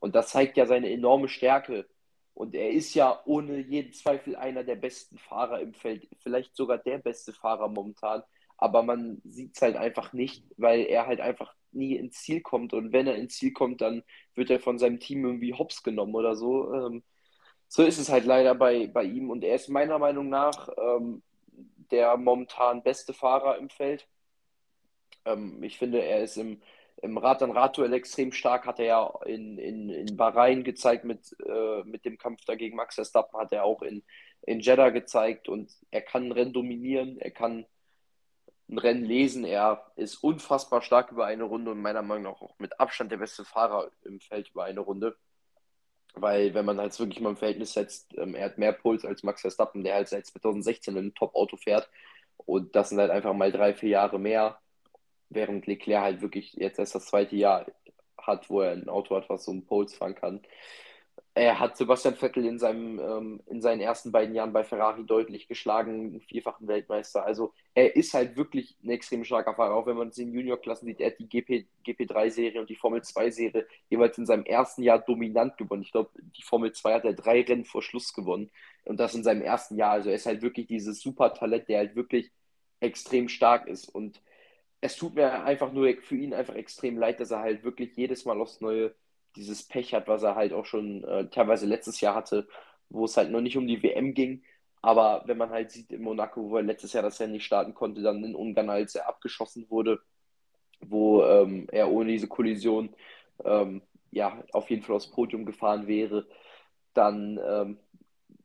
[0.00, 1.88] Und das zeigt ja seine enorme Stärke.
[2.34, 6.78] Und er ist ja ohne jeden Zweifel einer der besten Fahrer im Feld, vielleicht sogar
[6.78, 8.22] der beste Fahrer momentan.
[8.56, 12.74] Aber man sieht es halt einfach nicht, weil er halt einfach nie ins Ziel kommt.
[12.74, 16.14] Und wenn er ins Ziel kommt, dann wird er von seinem Team irgendwie hops genommen
[16.14, 16.72] oder so.
[16.74, 17.02] Ähm,
[17.68, 19.30] so ist es halt leider bei, bei ihm.
[19.30, 21.22] Und er ist meiner Meinung nach ähm,
[21.90, 24.08] der momentan beste Fahrer im Feld.
[25.24, 26.62] Ähm, ich finde, er ist im,
[27.02, 32.04] im Rad-an-Rad-Duell extrem stark, hat er ja in, in, in Bahrain gezeigt mit, äh, mit
[32.04, 34.02] dem Kampf dagegen Max Verstappen, hat er auch in,
[34.42, 37.66] in Jeddah gezeigt und er kann ein Rennen dominieren, er kann
[38.68, 42.58] ein Rennen lesen, er ist unfassbar stark über eine Runde und meiner Meinung nach auch
[42.58, 45.16] mit Abstand der beste Fahrer im Feld über eine Runde.
[46.14, 49.22] Weil, wenn man halt wirklich mal im Verhältnis setzt, ähm, er hat mehr Puls als
[49.22, 51.88] Max Verstappen, der halt seit 2016 ein Top-Auto fährt.
[52.38, 54.58] Und das sind halt einfach mal drei, vier Jahre mehr
[55.30, 57.66] während Leclerc halt wirklich jetzt erst das zweite Jahr
[58.20, 60.40] hat, wo er ein Auto hat, was so einen Poles fahren kann.
[61.34, 65.48] Er hat Sebastian Vettel in, seinem, ähm, in seinen ersten beiden Jahren bei Ferrari deutlich
[65.48, 67.24] geschlagen, vierfachen Weltmeister.
[67.24, 70.86] Also er ist halt wirklich ein extrem starker Fahrer, auch wenn man es in Juniorklassen
[70.86, 71.00] sieht.
[71.00, 75.56] Er hat die GP, GP3-Serie und die Formel 2-Serie jeweils in seinem ersten Jahr dominant
[75.56, 75.82] gewonnen.
[75.82, 78.50] Ich glaube, die Formel 2 hat er drei Rennen vor Schluss gewonnen
[78.84, 79.92] und das in seinem ersten Jahr.
[79.92, 82.30] Also er ist halt wirklich dieses super Talent, der halt wirklich
[82.80, 84.20] extrem stark ist und
[84.80, 88.24] es tut mir einfach nur für ihn einfach extrem leid, dass er halt wirklich jedes
[88.24, 88.94] Mal aufs Neue
[89.36, 92.48] dieses Pech hat, was er halt auch schon äh, teilweise letztes Jahr hatte,
[92.88, 94.42] wo es halt noch nicht um die WM ging.
[94.82, 97.74] Aber wenn man halt sieht in Monaco, wo er letztes Jahr das Rennen nicht starten
[97.74, 100.00] konnte, dann in Ungarn, als er abgeschossen wurde,
[100.80, 102.90] wo ähm, er ohne diese Kollision
[103.44, 106.26] ähm, ja auf jeden Fall aufs Podium gefahren wäre,
[106.94, 107.78] dann ähm,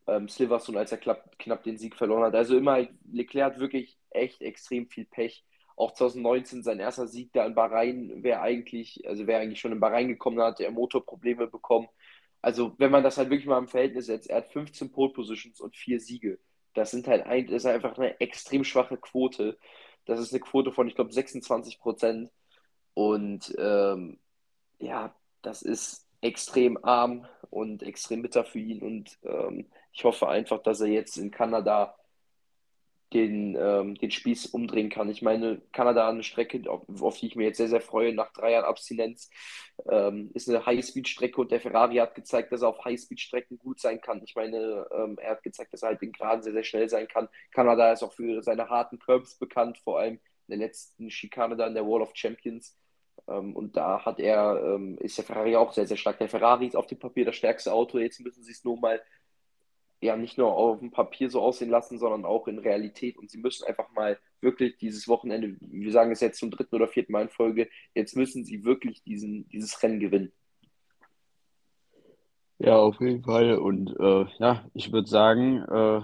[0.08, 2.36] ähm, Silverstone, als er knapp, knapp den Sieg verloren hat.
[2.36, 7.46] Also immer, Leclerc hat wirklich echt extrem viel Pech auch 2019 sein erster Sieg da
[7.46, 11.48] in Bahrain wäre eigentlich, also wäre eigentlich schon in Bahrain gekommen, da hat er Motorprobleme
[11.48, 11.88] bekommen.
[12.42, 15.62] Also, wenn man das halt wirklich mal im Verhältnis setzt, er hat 15 Pole Positions
[15.62, 16.40] und vier Siege.
[16.74, 19.58] Das sind halt ein, das ist einfach eine extrem schwache Quote.
[20.06, 22.32] Das ist eine Quote von, ich glaube, 26 Prozent.
[22.94, 24.20] Und ähm,
[24.80, 28.82] ja, das ist extrem arm und extrem bitter für ihn.
[28.82, 31.96] Und ähm, ich hoffe einfach, dass er jetzt in Kanada
[33.14, 35.10] den, ähm, den Spieß umdrehen kann.
[35.10, 38.34] Ich meine, Kanada eine Strecke, auf, auf, die ich mir jetzt sehr, sehr freue, nach
[38.34, 39.30] drei Jahren Abstinenz,
[39.90, 44.02] ähm, ist eine High-Speed-Strecke und der Ferrari hat gezeigt, dass er auf High-Speed-Strecken gut sein
[44.02, 44.22] kann.
[44.24, 47.08] Ich meine, ähm, er hat gezeigt, dass er halt in Graden sehr, sehr schnell sein
[47.08, 47.30] kann.
[47.52, 50.16] Kanada ist auch für seine harten Curbs bekannt, vor allem
[50.48, 52.78] in der letzten Schikane da in der Wall of Champions.
[53.28, 56.18] Ähm, und da hat er, ähm, ist der Ferrari auch sehr, sehr stark.
[56.18, 58.00] Der Ferrari ist auf dem Papier das stärkste Auto.
[58.00, 59.02] Jetzt müssen sie es nur mal
[60.04, 63.18] ja nicht nur auf dem Papier so aussehen lassen, sondern auch in Realität.
[63.18, 66.88] Und sie müssen einfach mal wirklich dieses Wochenende, wir sagen es jetzt zum dritten oder
[66.88, 70.32] vierten Mal in Folge, jetzt müssen sie wirklich diesen, dieses Rennen gewinnen.
[72.60, 73.58] Ja, auf jeden Fall.
[73.58, 76.02] Und äh, ja, ich würde sagen, äh,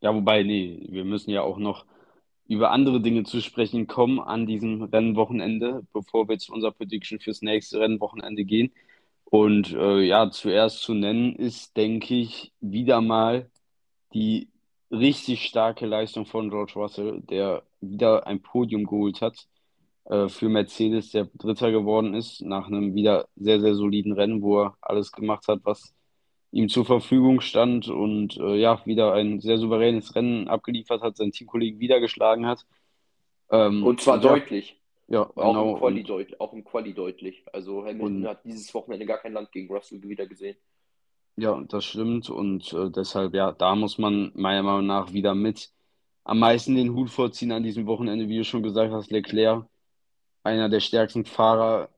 [0.00, 1.86] ja, wobei, nee, wir müssen ja auch noch
[2.48, 7.42] über andere Dinge zu sprechen kommen an diesem Rennwochenende, bevor wir zu unserer Prediction fürs
[7.42, 8.72] nächste Rennwochenende gehen.
[9.28, 13.50] Und äh, ja, zuerst zu nennen ist, denke ich, wieder mal
[14.14, 14.48] die
[14.90, 19.48] richtig starke Leistung von George Russell, der wieder ein Podium geholt hat
[20.04, 24.62] äh, für Mercedes, der Dritter geworden ist, nach einem wieder sehr, sehr soliden Rennen, wo
[24.62, 25.92] er alles gemacht hat, was
[26.52, 31.32] ihm zur Verfügung stand und äh, ja, wieder ein sehr souveränes Rennen abgeliefert hat, seinen
[31.32, 32.64] Teamkollegen wieder geschlagen hat.
[33.50, 34.76] Ähm, und zwar und deutlich.
[35.08, 35.72] Ja, auch, genau.
[35.72, 37.44] im Quali deut auch im Quali deutlich.
[37.52, 40.56] Also Hamilton und, hat dieses Wochenende gar kein Land gegen Russell wieder gesehen.
[41.36, 42.28] Ja, das stimmt.
[42.28, 45.70] Und äh, deshalb, ja, da muss man meiner Meinung nach wieder mit
[46.24, 49.64] am meisten den Hut vorziehen an diesem Wochenende, wie du schon gesagt hast, Leclerc,
[50.42, 51.88] einer der stärksten Fahrer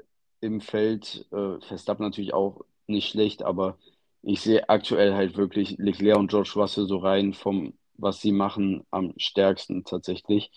[0.40, 1.26] im Feld.
[1.32, 3.78] Äh, Verstappen natürlich auch nicht schlecht, aber
[4.22, 8.84] ich sehe aktuell halt wirklich Leclerc und George Russell so rein vom, was sie machen,
[8.90, 10.50] am stärksten tatsächlich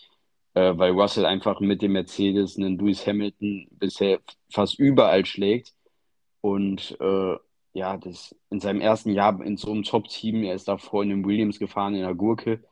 [0.54, 5.74] äh, weil Russell einfach mit dem Mercedes einen Lewis Hamilton bisher fast überall schlägt.
[6.40, 7.36] Und äh,
[7.74, 11.24] ja, das in seinem ersten Jahr in so einem Top-Team, er ist davor in den
[11.24, 12.62] Williams gefahren, in der Gurke,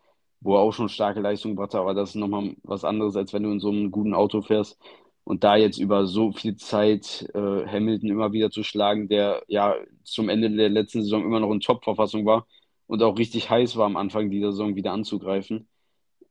[0.40, 3.32] wo er auch schon starke Leistung gebracht hat, aber das ist nochmal was anderes, als
[3.32, 4.78] wenn du in so einem guten Auto fährst.
[5.24, 9.76] Und da jetzt über so viel Zeit äh, Hamilton immer wieder zu schlagen, der ja
[10.02, 12.46] zum Ende der letzten Saison immer noch in Top-Verfassung war
[12.86, 15.68] und auch richtig heiß war am Anfang dieser Saison wieder anzugreifen.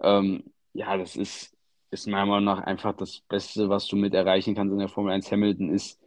[0.01, 1.55] Ähm, ja, das ist
[1.91, 5.13] ist meiner Meinung nach einfach das Beste, was du mit erreichen kannst in der Formel
[5.13, 5.31] 1.
[5.31, 5.99] Hamilton ist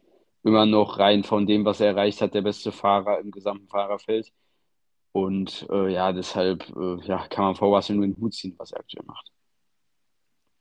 [0.44, 4.32] immer noch rein von dem, was er erreicht hat, der beste Fahrer im gesamten Fahrerfeld.
[5.12, 8.72] Und äh, ja, deshalb äh, ja, kann man vor Russell nur den Hut ziehen, was
[8.72, 9.30] er aktuell macht.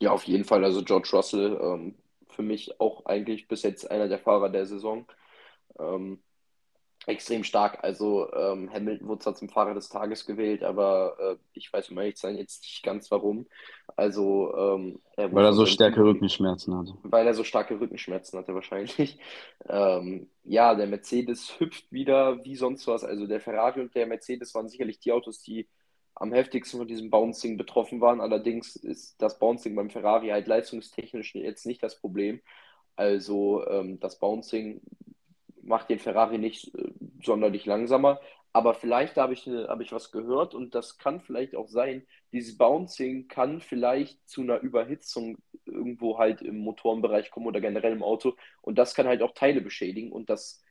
[0.00, 0.64] Ja, auf jeden Fall.
[0.64, 1.94] Also George Russell, ähm,
[2.28, 5.06] für mich auch eigentlich bis jetzt einer der Fahrer der Saison.
[5.78, 6.22] Ähm,
[7.06, 7.82] extrem stark.
[7.82, 11.98] Also ähm, Hamilton wurde zwar zum Fahrer des Tages gewählt, aber äh, ich weiß, um
[11.98, 13.46] ehrlich zu sein, jetzt nicht ganz warum.
[13.96, 16.94] Also ähm, er weil er so starke Rückenschmerzen hatte.
[17.02, 19.18] Weil er so starke Rückenschmerzen hatte wahrscheinlich.
[19.68, 23.04] Ähm, ja, der Mercedes hüpft wieder wie sonst was.
[23.04, 25.68] Also der Ferrari und der Mercedes waren sicherlich die Autos, die
[26.14, 28.20] am heftigsten von diesem Bouncing betroffen waren.
[28.20, 32.40] Allerdings ist das Bouncing beim Ferrari halt leistungstechnisch jetzt nicht das Problem.
[32.96, 34.80] Also ähm, das Bouncing
[35.62, 36.74] macht den Ferrari nicht
[37.24, 38.20] sonderlich langsamer.
[38.54, 42.58] Aber vielleicht habe ich, hab ich was gehört und das kann vielleicht auch sein, dieses
[42.58, 48.34] Bouncing kann vielleicht zu einer Überhitzung irgendwo halt im Motorenbereich kommen oder generell im Auto
[48.60, 50.62] und das kann halt auch Teile beschädigen und das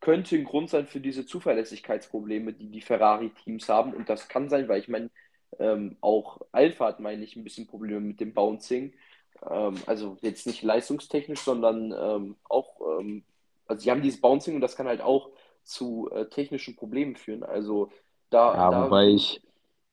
[0.00, 4.68] könnte ein Grund sein für diese Zuverlässigkeitsprobleme, die die Ferrari-Teams haben und das kann sein,
[4.68, 5.10] weil ich meine,
[5.58, 8.94] ähm, auch Alpha hat, meine ich, ein bisschen Probleme mit dem Bouncing.
[9.48, 13.24] Ähm, also jetzt nicht leistungstechnisch, sondern ähm, auch ähm,
[13.70, 15.30] also sie haben dieses Bouncing und das kann halt auch
[15.70, 17.42] zu äh, technischen Problemen führen.
[17.44, 17.90] Also
[18.30, 19.42] da, Ja, da wobei ich,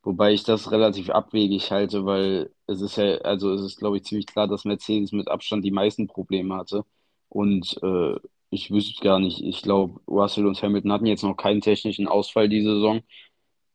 [0.04, 4.04] wobei ich das relativ abwegig halte, weil es ist ja, also es ist, glaube ich,
[4.06, 6.86] ziemlich klar, dass Mercedes mit Abstand die meisten Probleme hatte.
[7.30, 8.16] Und äh,
[8.50, 12.50] ich wüsste gar nicht, ich glaube, Russell und Hamilton hatten jetzt noch keinen technischen Ausfall
[12.50, 13.02] diese Saison.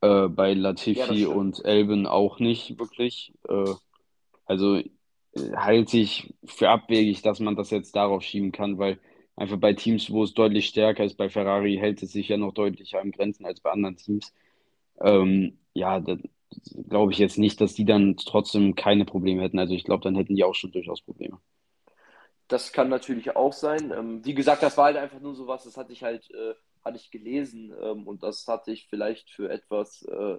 [0.03, 0.53] Äh, bei
[0.95, 1.27] ja, Latifi stimmt.
[1.27, 3.35] und Albon auch nicht wirklich.
[3.49, 3.75] Äh,
[4.47, 4.87] also äh,
[5.57, 9.01] halte ich für abwegig, dass man das jetzt darauf schieben kann, weil
[9.37, 12.53] einfach bei Teams, wo es deutlich stärker ist, bei Ferrari hält es sich ja noch
[12.53, 14.33] deutlicher an Grenzen als bei anderen Teams.
[15.01, 16.17] Ähm, ja, da
[16.89, 19.59] glaube ich jetzt nicht, dass die dann trotzdem keine Probleme hätten.
[19.59, 21.39] Also ich glaube, dann hätten die auch schon durchaus Probleme.
[22.49, 23.93] Das kann natürlich auch sein.
[23.97, 26.55] Ähm, wie gesagt, das war halt einfach nur so was, das hatte ich halt, äh,
[26.85, 30.37] hatte ich gelesen ähm, und das hatte ich vielleicht für etwas äh,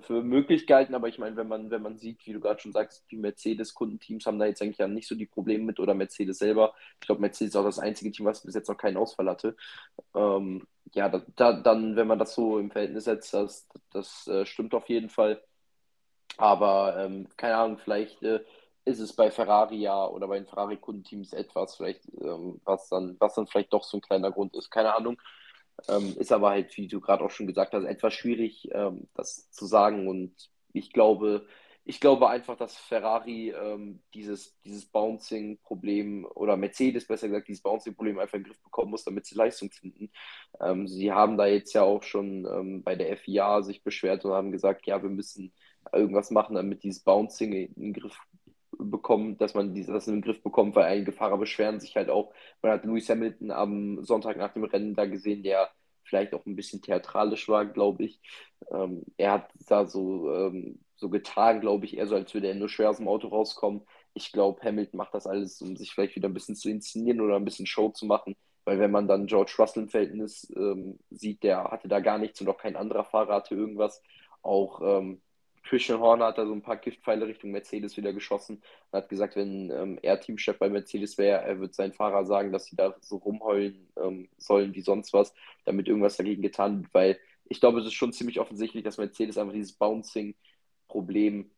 [0.00, 2.72] für möglich gehalten, aber ich meine, wenn man, wenn man sieht, wie du gerade schon
[2.72, 6.38] sagst, die Mercedes-Kundenteams haben da jetzt eigentlich ja nicht so die Probleme mit oder Mercedes
[6.38, 6.74] selber.
[7.00, 9.56] Ich glaube, Mercedes ist auch das einzige Team, was bis jetzt noch keinen Ausfall hatte.
[10.14, 14.44] Ähm, ja, da, da, dann, wenn man das so im Verhältnis setzt, das, das äh,
[14.44, 15.42] stimmt auf jeden Fall.
[16.36, 18.40] Aber ähm, keine Ahnung, vielleicht äh,
[18.84, 23.34] ist es bei Ferrari ja oder bei den Ferrari-Kundenteams etwas, vielleicht, ähm, was dann, was
[23.34, 24.70] dann vielleicht doch so ein kleiner Grund ist.
[24.70, 25.20] Keine Ahnung.
[25.88, 29.50] Ähm, ist aber halt, wie du gerade auch schon gesagt hast, etwas schwierig, ähm, das
[29.50, 30.08] zu sagen.
[30.08, 30.34] Und
[30.72, 31.46] ich glaube,
[31.84, 38.18] ich glaube einfach, dass Ferrari ähm, dieses, dieses Bouncing-Problem oder Mercedes besser gesagt, dieses Bouncing-Problem
[38.18, 40.10] einfach in den Griff bekommen muss, damit sie Leistung finden.
[40.60, 44.32] Ähm, sie haben da jetzt ja auch schon ähm, bei der FIA sich beschwert und
[44.32, 45.52] haben gesagt, ja, wir müssen
[45.92, 48.16] irgendwas machen, damit dieses Bouncing in den Griff
[48.80, 52.32] bekommen, dass man das in den Griff bekommt, weil einige Fahrer beschweren sich halt auch.
[52.62, 55.70] Man hat Lewis Hamilton am Sonntag nach dem Rennen da gesehen, der
[56.04, 58.20] vielleicht auch ein bisschen theatralisch war, glaube ich.
[58.70, 62.54] Ähm, er hat da so, ähm, so getan, glaube ich, eher so, als würde er
[62.54, 63.82] nur schwer aus dem Auto rauskommen.
[64.14, 67.36] Ich glaube, Hamilton macht das alles, um sich vielleicht wieder ein bisschen zu inszenieren oder
[67.36, 68.36] ein bisschen Show zu machen.
[68.64, 72.40] Weil wenn man dann George Russell im Verhältnis ähm, sieht, der hatte da gar nichts
[72.40, 74.02] und auch kein anderer Fahrer hatte irgendwas.
[74.42, 75.22] Auch ähm,
[75.62, 79.36] Christian Horner hat da so ein paar Giftpfeile Richtung Mercedes wieder geschossen und hat gesagt,
[79.36, 82.94] wenn ähm, er Teamchef bei Mercedes wäre, er würde seinen Fahrer sagen, dass sie da
[83.00, 87.80] so rumheulen ähm, sollen wie sonst was, damit irgendwas dagegen getan wird, weil ich glaube,
[87.80, 91.50] es ist schon ziemlich offensichtlich, dass Mercedes einfach dieses Bouncing-Problem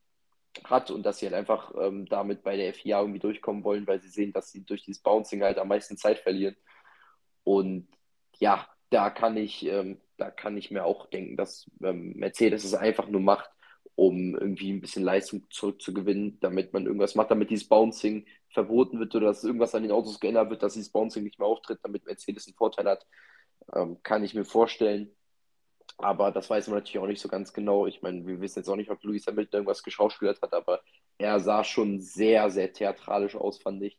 [0.65, 4.01] hat und dass sie halt einfach ähm, damit bei der FIA irgendwie durchkommen wollen, weil
[4.01, 6.57] sie sehen, dass sie durch dieses Bouncing halt am meisten Zeit verlieren.
[7.45, 7.88] Und
[8.38, 12.75] ja, da kann ich, ähm, da kann ich mir auch denken, dass ähm, Mercedes es
[12.75, 13.51] einfach nur macht,
[13.94, 19.14] um irgendwie ein bisschen Leistung zurückzugewinnen, damit man irgendwas macht, damit dieses Bouncing verboten wird
[19.14, 22.07] oder dass irgendwas an den Autos geändert wird, dass dieses Bouncing nicht mehr auftritt, damit
[22.07, 23.07] Mercedes einen Vorteil hat,
[23.74, 25.11] ähm, kann ich mir vorstellen.
[25.98, 27.87] Aber das weiß man natürlich auch nicht so ganz genau.
[27.87, 30.81] Ich meine, wir wissen jetzt auch nicht, ob Lewis Hamilton irgendwas geschauspielert hat, aber
[31.18, 33.98] er sah schon sehr, sehr theatralisch aus, fand ich.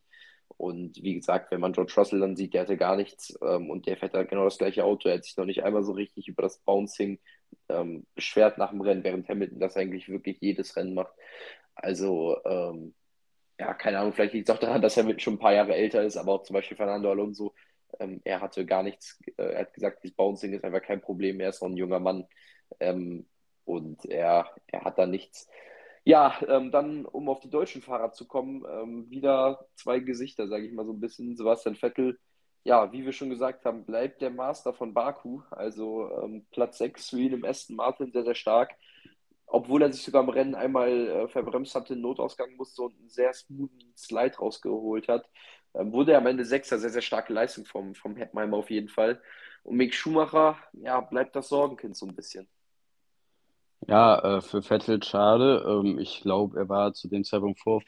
[0.57, 3.85] Und wie gesagt, wenn man George Russell dann sieht, der hatte gar nichts ähm, und
[3.85, 5.09] der fährt da genau das gleiche Auto.
[5.09, 7.19] Er hat sich noch nicht einmal so richtig über das Bouncing
[7.69, 11.13] ähm, beschwert nach dem Rennen, während Hamilton das eigentlich wirklich jedes Rennen macht.
[11.75, 12.93] Also, ähm,
[13.59, 16.03] ja, keine Ahnung, vielleicht liegt es auch daran, dass Hamilton schon ein paar Jahre älter
[16.03, 17.53] ist, aber auch zum Beispiel Fernando Alonso,
[17.99, 21.39] ähm, er hatte gar nichts, äh, er hat gesagt, das Bouncing ist einfach kein Problem,
[21.39, 22.27] er ist noch ein junger Mann
[22.79, 23.27] ähm,
[23.65, 25.47] und er, er hat da nichts.
[26.05, 30.65] Ja, ähm, dann, um auf die deutschen Fahrer zu kommen, ähm, wieder zwei Gesichter, sage
[30.65, 31.37] ich mal so ein bisschen.
[31.37, 32.19] Sebastian Vettel,
[32.63, 35.41] ja, wie wir schon gesagt haben, bleibt der Master von Baku.
[35.51, 38.75] Also ähm, Platz 6 für ihn im Aston Martin sehr, sehr stark.
[39.47, 43.33] obwohl er sich sogar im Rennen einmal äh, verbremst hatte, Notausgang musste und einen sehr
[43.33, 45.29] smoothen Slide rausgeholt hat.
[45.75, 48.89] Ähm, wurde er am Ende Sechster, sehr, sehr starke Leistung vom, vom Heppenheimer auf jeden
[48.89, 49.21] Fall.
[49.63, 52.49] Und Mick Schumacher, ja, bleibt das Sorgenkind so ein bisschen.
[53.87, 55.63] Ja, äh, für Vettel schade.
[55.67, 57.81] Ähm, ich glaube, er war zu dem Zeitpunkt vor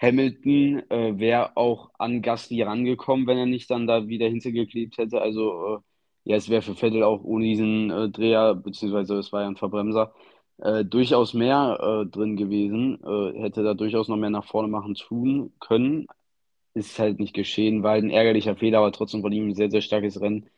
[0.00, 5.20] Hamilton, äh, wäre auch an Gasly rangekommen, wenn er nicht dann da wieder hintergeklebt hätte.
[5.20, 9.42] Also, äh, ja, es wäre für Vettel auch ohne diesen äh, Dreher, beziehungsweise es war
[9.42, 10.14] ja ein Verbremser,
[10.58, 12.98] äh, durchaus mehr äh, drin gewesen.
[13.04, 16.06] Äh, hätte da durchaus noch mehr nach vorne machen tun können.
[16.74, 19.80] Ist halt nicht geschehen, war ein ärgerlicher Fehler, aber trotzdem von ihm ein sehr, sehr
[19.82, 20.48] starkes Rennen.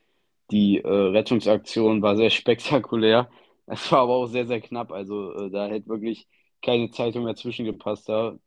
[0.51, 3.31] Die Rettungsaktion war sehr spektakulär.
[3.67, 4.93] Es war aber auch sehr, sehr knapp.
[4.93, 6.27] Also da hätte wirklich
[6.62, 8.38] keine Zeitung dazwischen gepasst, da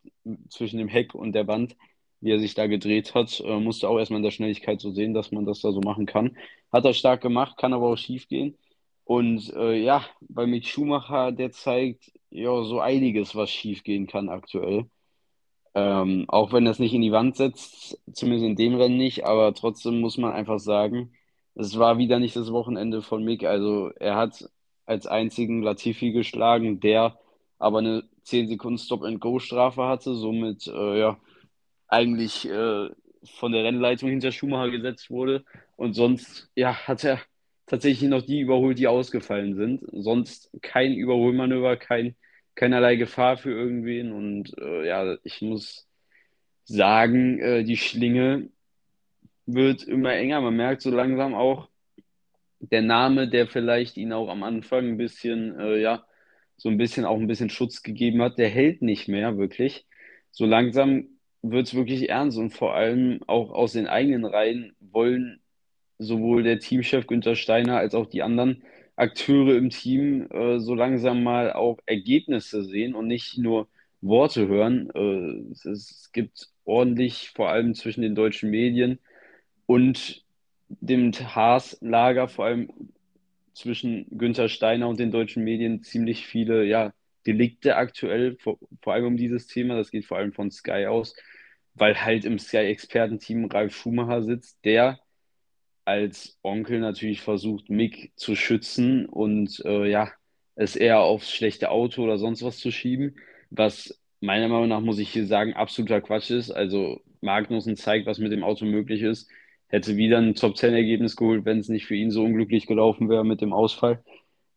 [0.50, 1.76] zwischen dem Heck und der Wand,
[2.22, 3.42] wie er sich da gedreht hat.
[3.42, 6.06] Äh, musste auch erstmal in der Schnelligkeit so sehen, dass man das da so machen
[6.06, 6.38] kann.
[6.72, 8.58] Hat er stark gemacht, kann aber auch schief gehen.
[9.04, 14.30] Und äh, ja, bei Mick Schumacher, der zeigt ja so einiges, was schief gehen kann
[14.30, 14.90] aktuell.
[15.76, 19.54] Ähm, auch wenn es nicht in die Wand setzt, zumindest in dem Rennen nicht, aber
[19.54, 21.14] trotzdem muss man einfach sagen,
[21.54, 23.44] es war wieder nicht das Wochenende von Mick.
[23.46, 24.50] Also er hat
[24.86, 27.20] als einzigen Latifi geschlagen, der
[27.60, 31.18] aber eine 10 Sekunden Stop-and-Go-Strafe hatte, somit äh, ja
[31.88, 32.90] eigentlich äh,
[33.26, 35.44] von der Rennleitung hinter Schumacher gesetzt wurde.
[35.76, 37.20] Und sonst ja, hat er
[37.68, 39.82] tatsächlich noch die überholt, die ausgefallen sind.
[39.92, 42.16] Sonst kein Überholmanöver, kein,
[42.56, 44.12] keinerlei Gefahr für irgendwen.
[44.12, 45.88] Und äh, ja, ich muss
[46.66, 48.50] sagen, äh, die Schlinge
[49.46, 50.42] wird immer enger.
[50.42, 51.70] Man merkt so langsam auch,
[52.60, 56.06] der Name, der vielleicht ihn auch am Anfang ein bisschen, äh, ja,
[56.58, 59.86] so ein bisschen auch ein bisschen Schutz gegeben hat, der hält nicht mehr wirklich.
[60.32, 61.10] So langsam
[61.42, 65.42] wird es wirklich ernst und vor allem auch aus den eigenen Reihen wollen
[65.98, 68.64] sowohl der Teamchef Günther Steiner als auch die anderen
[68.96, 73.68] Akteure im Team äh, so langsam mal auch Ergebnisse sehen und nicht nur
[74.02, 74.90] Worte hören.
[74.94, 79.00] Äh, es, es gibt ordentlich, vor allem zwischen den deutschen Medien
[79.66, 80.24] und
[80.70, 82.70] dem Haas-Lager, vor allem
[83.56, 86.94] zwischen Günther Steiner und den deutschen Medien, ziemlich viele ja,
[87.26, 89.76] Delikte aktuell, vor, vor allem um dieses Thema.
[89.76, 91.16] Das geht vor allem von Sky aus,
[91.74, 95.00] weil halt im Sky-Expertenteam Ralf Schumacher sitzt, der
[95.86, 100.12] als Onkel natürlich versucht, Mick zu schützen und äh, ja,
[100.56, 103.16] es eher aufs schlechte Auto oder sonst was zu schieben,
[103.50, 106.52] was meiner Meinung nach, muss ich hier sagen, absoluter Quatsch ist.
[106.52, 109.30] Also Magnussen zeigt, was mit dem Auto möglich ist
[109.76, 113.42] hätte wieder ein Top-10-Ergebnis geholt, wenn es nicht für ihn so unglücklich gelaufen wäre mit
[113.42, 114.04] dem Ausfall.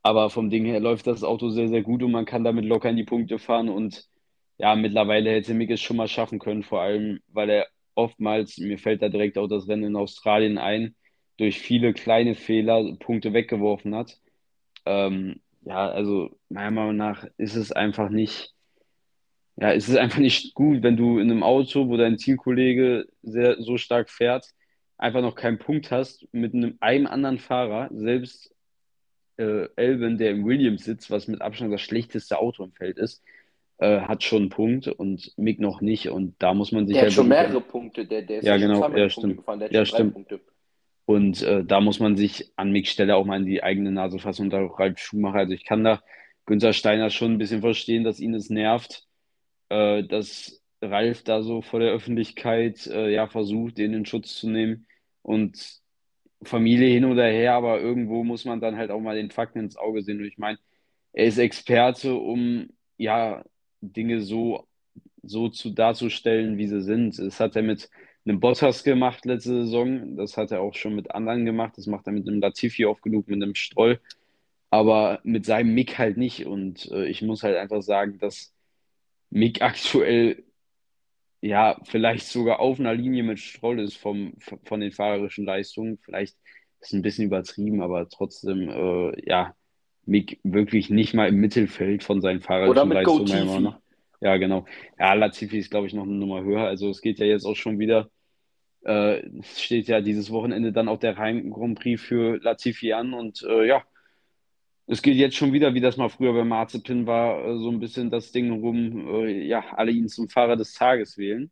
[0.02, 2.88] Aber vom Ding her läuft das Auto sehr, sehr gut und man kann damit locker
[2.88, 3.68] in die Punkte fahren.
[3.68, 4.06] Und
[4.58, 8.78] ja, mittlerweile hätte Mick es schon mal schaffen können, vor allem, weil er oftmals, mir
[8.78, 10.94] fällt da direkt auch das Rennen in Australien ein,
[11.36, 14.18] durch viele kleine Fehler Punkte weggeworfen hat.
[14.86, 18.54] Ähm, ja, also meiner Meinung nach ist es einfach nicht,
[19.56, 23.60] ja, ist es einfach nicht gut, wenn du in einem Auto, wo dein Teamkollege sehr,
[23.60, 24.46] so stark fährt,
[24.98, 28.54] einfach noch keinen Punkt hast mit einem, einem anderen Fahrer, selbst
[29.36, 33.22] äh, Elben, der im Williams sitzt, was mit Abstand das schlechteste Auto im Feld ist,
[33.78, 36.08] äh, hat schon einen Punkt und Mick noch nicht.
[36.10, 38.56] Und da muss man sich der halt hat schon mehrere Punkte, der, der ist ja,
[38.56, 39.36] genau, schon ja, stimmt.
[39.36, 40.14] gefahren, der hat Ja, stimmt.
[40.14, 40.40] Punkte.
[41.06, 44.18] Und äh, da muss man sich an Micks Stelle auch mal in die eigene Nase
[44.18, 45.38] fassen und auch Ralf Schumacher.
[45.38, 46.02] Also ich kann da
[46.44, 49.06] Günther Steiner schon ein bisschen verstehen, dass ihn es nervt,
[49.70, 54.48] äh, dass Ralf da so vor der Öffentlichkeit äh, ja versucht, den in Schutz zu
[54.48, 54.86] nehmen
[55.22, 55.80] und
[56.42, 59.76] Familie hin oder her, aber irgendwo muss man dann halt auch mal den Fakten ins
[59.76, 60.18] Auge sehen.
[60.20, 60.58] Und ich meine,
[61.12, 63.44] er ist Experte, um ja
[63.80, 64.66] Dinge so,
[65.22, 67.18] so zu darzustellen, wie sie sind.
[67.18, 67.90] Das hat er mit
[68.24, 72.06] einem Bottas gemacht letzte Saison, das hat er auch schon mit anderen gemacht, das macht
[72.06, 74.00] er mit einem Latifi oft genug, mit einem Stroll,
[74.70, 76.46] aber mit seinem Mick halt nicht.
[76.46, 78.52] Und äh, ich muss halt einfach sagen, dass
[79.30, 80.44] Mick aktuell
[81.40, 85.98] ja, vielleicht sogar auf einer Linie mit Stroll ist vom, von den fahrerischen Leistungen.
[86.02, 86.36] Vielleicht
[86.80, 89.54] ist es ein bisschen übertrieben, aber trotzdem, äh, ja,
[90.04, 93.60] Mick wirklich nicht mal im Mittelfeld von seinen fahrerischen Leistungen Go-Tifi.
[93.60, 93.78] nach.
[94.20, 94.64] Ja, genau.
[94.98, 96.66] Ja, Latifi ist, glaube ich, noch eine Nummer höher.
[96.66, 98.10] Also es geht ja jetzt auch schon wieder,
[98.84, 103.14] äh, es steht ja dieses Wochenende dann auch der Heim Grand Prix für Latifi an
[103.14, 103.84] und äh, ja,
[104.88, 107.80] es geht jetzt schon wieder, wie das mal früher bei Mazepin war, äh, so ein
[107.80, 111.50] bisschen das Ding rum, äh, ja, alle ihn zum Fahrer des Tages wählen.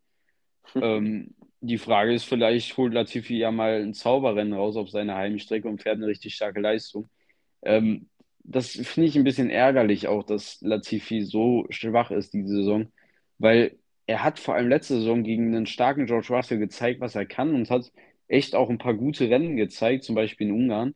[0.76, 5.68] Ähm, die Frage ist, vielleicht holt Latifi ja mal ein Zauberrennen raus auf seine Heimstrecke
[5.68, 7.08] und fährt eine richtig starke Leistung.
[7.62, 8.08] Ähm,
[8.44, 12.92] das finde ich ein bisschen ärgerlich auch, dass Latifi so schwach ist diese Saison,
[13.38, 17.26] weil er hat vor allem letzte Saison gegen einen starken George Russell gezeigt, was er
[17.26, 17.92] kann und hat
[18.28, 20.94] echt auch ein paar gute Rennen gezeigt, zum Beispiel in Ungarn.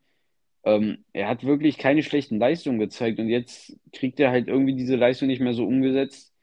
[0.64, 4.96] Ähm, er hat wirklich keine schlechten Leistungen gezeigt und jetzt kriegt er halt irgendwie diese
[4.96, 6.34] Leistung nicht mehr so umgesetzt.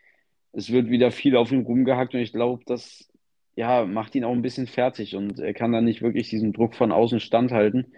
[0.53, 3.07] Es wird wieder viel auf ihn rumgehackt und ich glaube, das
[3.55, 6.75] ja, macht ihn auch ein bisschen fertig und er kann dann nicht wirklich diesem Druck
[6.75, 7.93] von außen standhalten.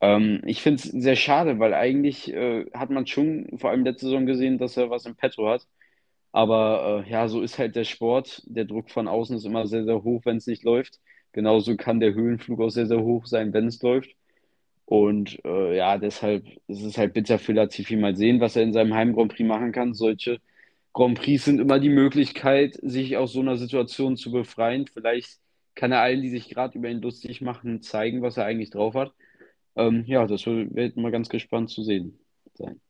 [0.00, 4.06] Ähm, ich finde es sehr schade, weil eigentlich äh, hat man schon vor allem letzte
[4.06, 5.66] Saison gesehen, dass er was im Petto hat.
[6.32, 8.42] Aber äh, ja, so ist halt der Sport.
[8.46, 11.00] Der Druck von außen ist immer sehr, sehr hoch, wenn es nicht läuft.
[11.32, 14.10] Genauso kann der Höhenflug auch sehr, sehr hoch sein, wenn es läuft.
[14.88, 18.72] Und äh, ja, deshalb ist es halt bitter für Latifi mal sehen, was er in
[18.72, 19.92] seinem Heim Grand Prix machen kann.
[19.92, 20.40] Solche
[20.94, 24.86] Grand Prix sind immer die Möglichkeit, sich aus so einer Situation zu befreien.
[24.86, 25.40] Vielleicht
[25.74, 28.94] kann er allen, die sich gerade über ihn lustig machen, zeigen, was er eigentlich drauf
[28.94, 29.12] hat.
[29.76, 32.18] Ähm, ja, das wird mal ganz gespannt zu sehen
[32.54, 32.80] sein.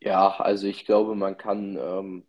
[0.00, 2.24] Ja, also ich glaube, man kann ähm,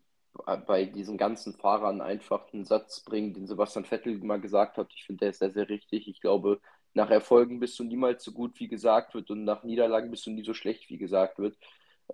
[0.68, 4.92] bei diesen ganzen Fahrern einfach einen Satz bringen, den Sebastian Vettel mal gesagt hat.
[4.94, 6.08] Ich finde, der ist sehr, sehr richtig.
[6.08, 6.62] Ich glaube,
[6.98, 10.32] nach Erfolgen bist du niemals so gut, wie gesagt wird, und nach Niederlagen bist du
[10.32, 11.58] nie so schlecht, wie gesagt wird.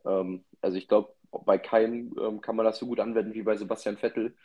[0.05, 3.55] Ähm, also ich glaube, bei keinem ähm, kann man das so gut anwenden wie bei
[3.55, 4.35] Sebastian Vettel.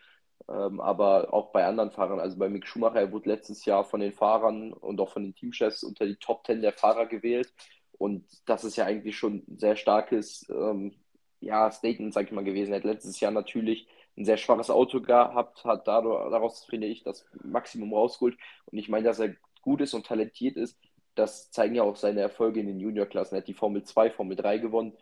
[0.49, 4.01] Ähm, aber auch bei anderen Fahrern, also bei Mick Schumacher, er wurde letztes Jahr von
[4.01, 7.53] den Fahrern und auch von den Teamchefs unter die Top 10 der Fahrer gewählt.
[7.99, 10.95] Und das ist ja eigentlich schon ein sehr starkes ähm,
[11.41, 12.73] ja, Statement, sag ich mal, gewesen.
[12.73, 17.03] Er hat letztes Jahr natürlich ein sehr schwaches Auto gehabt, hat dadurch, daraus, finde ich,
[17.03, 18.37] das Maximum rausgeholt.
[18.67, 20.79] Und ich meine, dass er gut ist und talentiert ist,
[21.15, 23.37] das zeigen ja auch seine Erfolge in den Juniorklassen.
[23.37, 24.93] Er hat die Formel 2, Formel 3 gewonnen.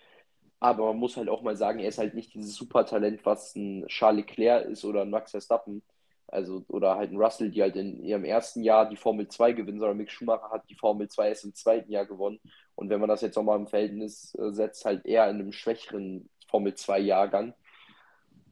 [0.58, 3.86] Aber man muss halt auch mal sagen, er ist halt nicht dieses Supertalent, was ein
[3.88, 5.82] Charles Leclerc ist oder ein Max Verstappen.
[6.28, 9.78] Also, oder halt ein Russell, die halt in ihrem ersten Jahr die Formel 2 gewinnen,
[9.78, 12.40] sondern Mick Schumacher hat die Formel 2 erst im zweiten Jahr gewonnen.
[12.74, 16.28] Und wenn man das jetzt nochmal im Verhältnis äh, setzt, halt eher in einem schwächeren
[16.48, 17.54] Formel 2 Jahrgang.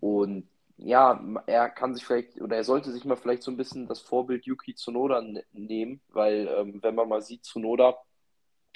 [0.01, 3.87] Und ja, er kann sich vielleicht oder er sollte sich mal vielleicht so ein bisschen
[3.87, 5.23] das Vorbild Yuki Tsunoda
[5.53, 7.97] nehmen, weil ähm, wenn man mal sieht, Tsunoda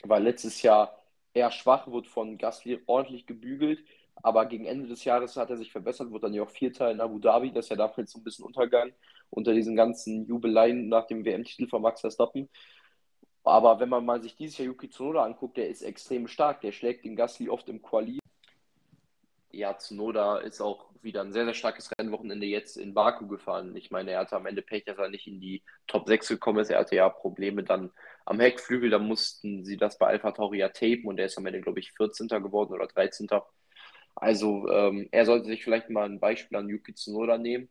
[0.05, 0.97] war letztes Jahr
[1.35, 3.81] eher schwach, wurde von Gasly ordentlich gebügelt,
[4.23, 7.01] aber gegen Ende des Jahres hat er sich verbessert, wurde dann ja auch Vierter in
[7.01, 8.93] Abu Dhabi, das ist ja damals so ein bisschen Untergang
[9.31, 12.49] unter diesen ganzen Jubeleien nach dem WM-Titel von Max Verstappen.
[13.45, 16.73] Aber wenn man mal sich dieses Jahr Yuki Tsunoda anguckt, der ist extrem stark, der
[16.73, 18.19] schlägt den Gasly oft im Quali.
[19.53, 23.77] Ja, Tsunoda ist auch wieder ein sehr, sehr starkes Rennwochenende jetzt in Baku gefahren.
[23.77, 26.61] Ich meine, er hatte am Ende Pech, dass er nicht in die Top 6 gekommen
[26.61, 26.71] ist.
[26.71, 27.91] Er hatte ja Probleme dann
[28.25, 31.47] am Heckflügel, da mussten sie das bei Alpha Tauri ja tapen und er ist am
[31.47, 32.29] Ende, glaube ich, 14.
[32.29, 33.29] geworden oder 13.
[34.15, 37.69] Also ähm, er sollte sich vielleicht mal ein Beispiel an Yuki Tsunoda nehmen.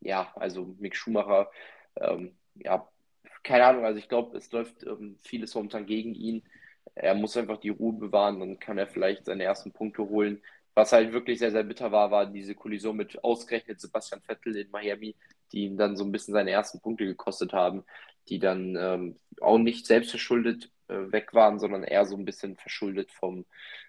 [0.00, 1.50] Ja, also Mick Schumacher,
[1.96, 2.88] ähm, ja,
[3.42, 6.42] keine Ahnung, also ich glaube, es läuft ähm, vieles momentan gegen ihn.
[6.94, 10.42] Er muss einfach die Ruhe bewahren, dann kann er vielleicht seine ersten Punkte holen.
[10.74, 14.70] Was halt wirklich sehr, sehr bitter war, war diese Kollision mit ausgerechnet Sebastian Vettel in
[14.70, 15.14] Miami,
[15.52, 17.84] die ihm dann so ein bisschen seine ersten Punkte gekostet haben,
[18.28, 23.12] die dann ähm, auch nicht selbstverschuldet äh, weg waren, sondern eher so ein bisschen verschuldet
[23.12, 23.46] vom,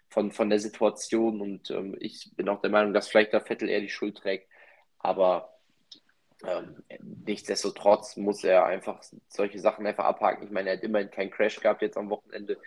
[0.10, 1.42] von, von der Situation.
[1.42, 4.48] Und ähm, ich bin auch der Meinung, dass vielleicht der Vettel eher die Schuld trägt.
[5.00, 5.56] Aber
[6.46, 6.84] ähm,
[7.26, 10.46] nichtsdestotrotz muss er einfach solche Sachen einfach abhaken.
[10.46, 12.58] Ich meine, er hat immerhin keinen Crash gehabt jetzt am Wochenende.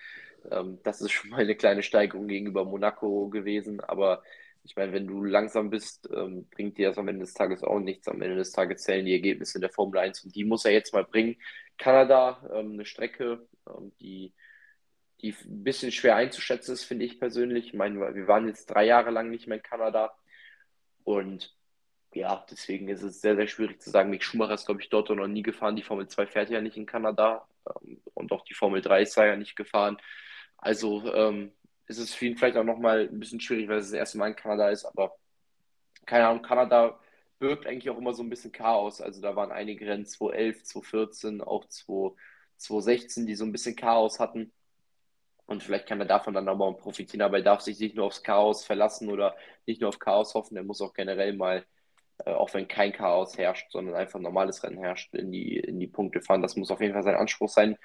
[0.51, 3.80] Ähm, das ist schon mal eine kleine Steigerung gegenüber Monaco gewesen.
[3.80, 4.22] Aber
[4.64, 7.80] ich meine, wenn du langsam bist, ähm, bringt dir das am Ende des Tages auch
[7.80, 8.09] nichts.
[8.09, 10.93] Am Ende des Tages zählen die Ergebnisse der Formel 1 und die muss er jetzt
[10.93, 11.36] mal bringen.
[11.78, 14.34] Kanada, ähm, eine Strecke, ähm, die,
[15.20, 17.68] die ein bisschen schwer einzuschätzen ist, finde ich persönlich.
[17.68, 20.12] Ich meine, wir waren jetzt drei Jahre lang nicht mehr in Kanada
[21.05, 21.57] und
[22.14, 24.11] ja, deswegen ist es sehr, sehr schwierig zu sagen.
[24.11, 25.76] Mick Schumacher ist, glaube ich, dort noch nie gefahren.
[25.76, 29.16] Die Formel 2 fährt ja nicht in Kanada ähm, und auch die Formel 3 ist
[29.16, 29.99] ja nicht gefahren.
[30.59, 31.53] Also ähm,
[31.87, 34.29] ist es für ihn vielleicht auch nochmal ein bisschen schwierig, weil es das erste Mal
[34.29, 35.17] in Kanada ist, aber
[36.07, 36.99] keine Ahnung, Kanada
[37.39, 39.01] birgt eigentlich auch immer so ein bisschen Chaos.
[39.01, 41.67] Also da waren einige Rennen 2011, 2014, auch
[42.57, 44.53] 2016, die so ein bisschen Chaos hatten.
[45.47, 48.23] Und vielleicht kann er davon dann nochmal profitieren, aber er darf sich nicht nur aufs
[48.23, 49.35] Chaos verlassen oder
[49.67, 51.65] nicht nur auf Chaos hoffen, er muss auch generell mal,
[52.19, 55.81] äh, auch wenn kein Chaos herrscht, sondern einfach ein normales Rennen herrscht, in die, in
[55.81, 56.43] die Punkte fahren.
[56.43, 57.79] Das muss auf jeden Fall sein Anspruch sein.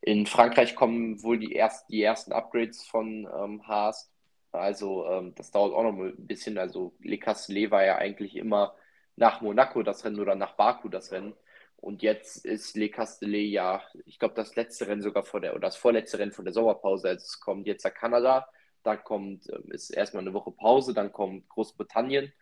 [0.00, 4.10] In Frankreich kommen wohl die, erst, die ersten Upgrades von ähm, Haas.
[4.52, 6.58] Also ähm, das dauert auch noch ein bisschen.
[6.58, 8.74] Also Le Castellet war ja eigentlich immer
[9.16, 11.34] nach Monaco das Rennen oder nach Baku das Rennen.
[11.76, 15.62] Und jetzt ist Le Castellet ja, ich glaube, das letzte Rennen sogar vor der, oder
[15.62, 17.08] das vorletzte Rennen von der Sommerpause.
[17.08, 18.48] Also es kommt jetzt nach Kanada,
[18.82, 22.32] dann kommt, ähm, ist erstmal eine Woche Pause, dann kommt Großbritannien,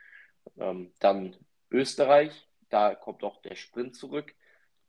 [0.58, 1.36] ähm, dann
[1.70, 4.34] Österreich, da kommt auch der Sprint zurück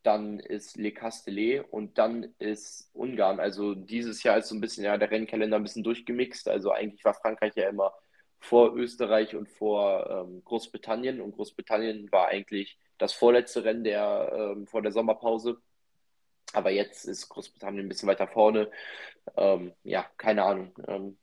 [0.07, 3.41] dann ist Le Castellet und dann ist Ungarn.
[3.41, 6.47] Also dieses Jahr ist so ein bisschen ja der Rennkalender ein bisschen durchgemixt.
[6.47, 7.93] Also eigentlich war Frankreich ja immer
[8.39, 14.65] vor Österreich und vor ähm, Großbritannien und Großbritannien war eigentlich das vorletzte Rennen der, ähm,
[14.65, 15.57] vor der Sommerpause.
[16.53, 18.71] Aber jetzt ist Großbritannien ein bisschen weiter vorne.
[19.35, 20.73] Ähm, ja, keine Ahnung.
[20.87, 21.17] Ähm,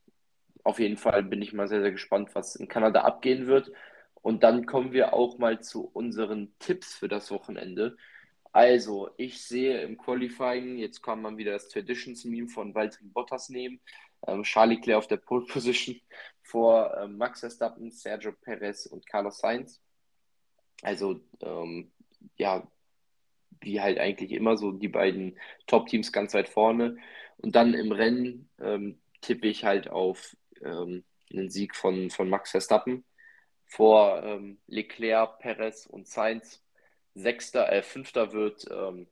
[0.62, 3.72] auf jeden Fall bin ich mal sehr, sehr gespannt, was in Kanada abgehen wird.
[4.20, 7.96] Und dann kommen wir auch mal zu unseren Tipps für das Wochenende.
[8.54, 13.80] Also, ich sehe im Qualifying, jetzt kann man wieder das Traditions-Meme von Valtteri Bottas nehmen,
[14.28, 16.00] ähm, Charlie Claire auf der Pole Position
[16.40, 19.82] vor ähm, Max Verstappen, Sergio Perez und Carlos Sainz.
[20.82, 21.90] Also, ähm,
[22.36, 22.70] ja,
[23.60, 25.36] wie halt eigentlich immer so die beiden
[25.66, 26.96] Top-Teams ganz weit vorne.
[27.38, 31.02] Und dann im Rennen ähm, tippe ich halt auf ähm,
[31.32, 33.04] einen Sieg von, von Max Verstappen
[33.66, 36.63] vor ähm, Leclerc, Perez und Sainz.
[37.14, 39.06] Sechster, äh, fünfter wird ähm,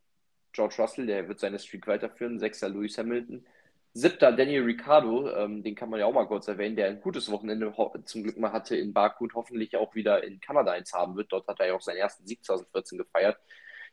[0.53, 2.39] George Russell, der wird seine Streak weiterführen.
[2.39, 3.47] Sechster Lewis Hamilton.
[3.95, 7.31] Siebter Daniel Ricciardo, ähm, den kann man ja auch mal kurz erwähnen, der ein gutes
[7.31, 7.75] Wochenende
[8.07, 11.31] zum Glück mal hatte in Baku und hoffentlich auch wieder in Kanada eins haben wird.
[11.31, 13.39] Dort hat er ja auch seinen ersten Sieg 2014 gefeiert.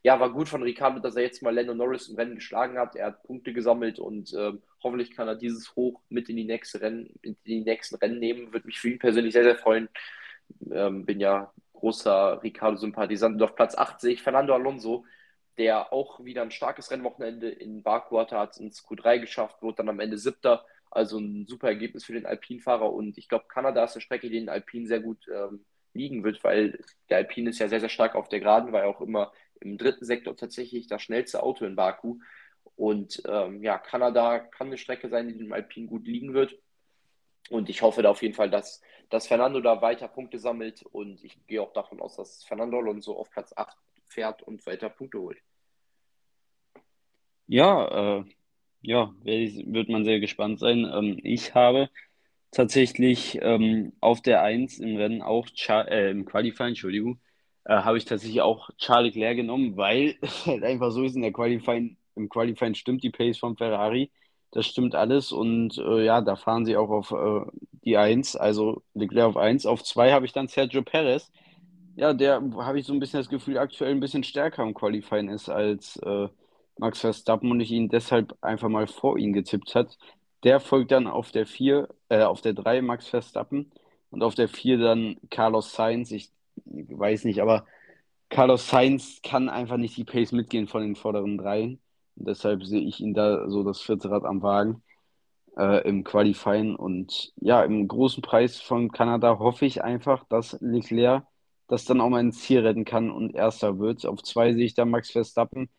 [0.02, 2.96] Ja, war gut von Ricciardo, dass er jetzt mal Lando Norris im Rennen geschlagen hat.
[2.96, 6.80] Er hat Punkte gesammelt und ähm, hoffentlich kann er dieses Hoch mit in die, nächste
[6.80, 8.54] Rennen, in die nächsten Rennen nehmen.
[8.54, 9.90] Würde mich für ihn persönlich sehr, sehr freuen.
[10.72, 13.36] Ähm, bin ja großer Ricciardo-Sympathisant.
[13.36, 15.06] Und auf Platz 8 sehe ich Fernando Alonso,
[15.58, 19.90] der auch wieder ein starkes Rennwochenende in Baku hatte, hat ins Q3 geschafft, wurde dann
[19.90, 20.66] am Ende siebter.
[20.92, 22.92] Also ein super Ergebnis für den Alpinfahrer.
[22.92, 26.44] Und ich glaube, Kanada ist eine Strecke, die den Alpin sehr gut ähm, liegen wird,
[26.44, 29.32] weil der Alpin ist ja sehr, sehr stark auf der Geraden, war ja auch immer
[29.60, 32.20] im dritten Sektor tatsächlich das schnellste Auto in Baku.
[32.76, 36.58] Und ähm, ja, Kanada kann eine Strecke sein, die dem Alpin gut liegen wird.
[37.50, 40.84] Und ich hoffe da auf jeden Fall, dass, dass Fernando da weiter Punkte sammelt.
[40.84, 43.76] Und ich gehe auch davon aus, dass Fernando Alonso auf Platz 8
[44.06, 45.40] fährt und weiter Punkte holt.
[47.48, 48.26] Ja, äh,
[48.82, 50.90] ja, wird man sehr gespannt sein.
[50.94, 51.90] Ähm, ich habe
[52.52, 57.20] tatsächlich ähm, auf der 1 im Rennen auch, Char äh, im Qualifying, Entschuldigung,
[57.66, 61.22] äh, habe ich tatsächlich auch Charles Leclerc genommen, weil es halt einfach so ist, in
[61.22, 64.12] der Qualifying, im Qualifying stimmt die Pace von Ferrari,
[64.52, 67.42] das stimmt alles und äh, ja, da fahren sie auch auf äh,
[67.84, 69.66] die 1, also Leclerc auf 1.
[69.66, 71.32] Auf 2 habe ich dann Sergio Perez,
[71.96, 75.30] ja, der habe ich so ein bisschen das Gefühl, aktuell ein bisschen stärker im Qualifying
[75.30, 76.30] ist als äh,
[76.78, 79.98] Max Verstappen und ich ihn deshalb einfach mal vor ihn getippt hat.
[80.44, 83.72] Der folgt dann auf der 4, äh, auf der 3 Max Verstappen
[84.12, 86.12] und auf der 4 dann Carlos Sainz.
[86.12, 86.32] Ich
[86.66, 87.66] weiß nicht, aber
[88.30, 91.82] Carlos Sainz kann einfach nicht die Pace mitgehen von den vorderen dreien.
[92.20, 94.84] Deshalb sehe ich ihn da so das vierte Rad am Wagen
[95.58, 96.76] äh, im Qualifying.
[96.76, 101.26] Und ja, im großen Preis von Kanada hoffe ich einfach, dass Leclerc
[101.68, 104.06] das dann auch mal ins Ziel retten kann und erster wird.
[104.06, 105.70] Auf zwei sehe ich dann Max Verstappen,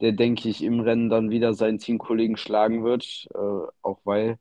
[0.00, 4.38] der, denke ich, im Rennen dann wieder seinen Teamkollegen schlagen wird, äh, auch weil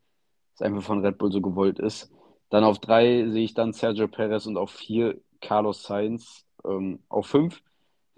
[0.56, 2.12] es einfach von Red Bull so gewollt ist.
[2.50, 6.46] Dann auf drei sehe ich dann Sergio Perez und auf vier Carlos Sainz.
[6.66, 7.62] Ähm, auf fünf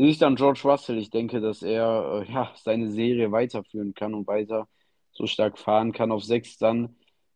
[0.10, 0.98] ich dann George Russell.
[0.98, 4.68] Ich denke, dass er äh, ja, seine Serie weiterführen kann und weiter
[5.12, 6.12] so stark fahren kann.
[6.12, 6.96] Auf sechs dann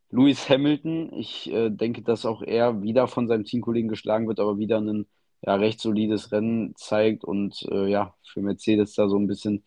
[0.10, 1.14] Lewis Hamilton.
[1.14, 5.06] Ich äh, denke, dass auch er wieder von seinem Teamkollegen geschlagen wird, aber wieder ein
[5.42, 9.64] ja, recht solides Rennen zeigt und äh, ja, für Mercedes da so ein bisschen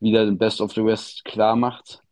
[0.00, 2.02] wieder den Best of the West klar macht.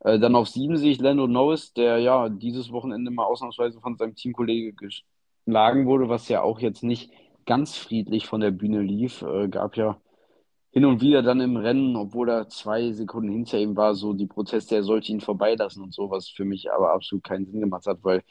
[0.00, 3.96] Äh, dann auf sieben sehe ich Lando Norris, der ja dieses Wochenende mal ausnahmsweise von
[3.96, 7.10] seinem Teamkollege geschlagen wurde, was ja auch jetzt nicht
[7.46, 9.22] ganz friedlich von der Bühne lief.
[9.22, 9.98] Äh, gab ja
[10.72, 14.26] hin und wieder dann im Rennen, obwohl er zwei Sekunden hinter ihm war, so die
[14.26, 17.86] Proteste, er sollte ihn vorbeilassen und so, was für mich aber absolut keinen Sinn gemacht
[17.86, 18.22] hat, weil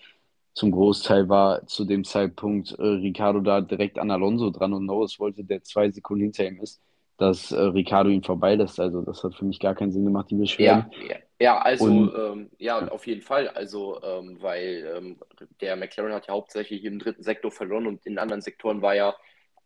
[0.54, 5.20] zum Großteil war zu dem Zeitpunkt äh, Ricardo da direkt an Alonso dran und Norris
[5.20, 6.82] wollte, der zwei Sekunden hinter ihm ist,
[7.18, 8.80] dass äh, Ricardo ihn vorbeilässt.
[8.80, 10.92] Also das hat für mich gar keinen Sinn gemacht, die Beschwerden.
[11.00, 13.50] Ja, ja, ja also und, ähm, ja, auf jeden Fall.
[13.50, 15.20] Also ähm, weil ähm,
[15.60, 19.16] der McLaren hat ja hauptsächlich im dritten Sektor verloren und in anderen Sektoren war ja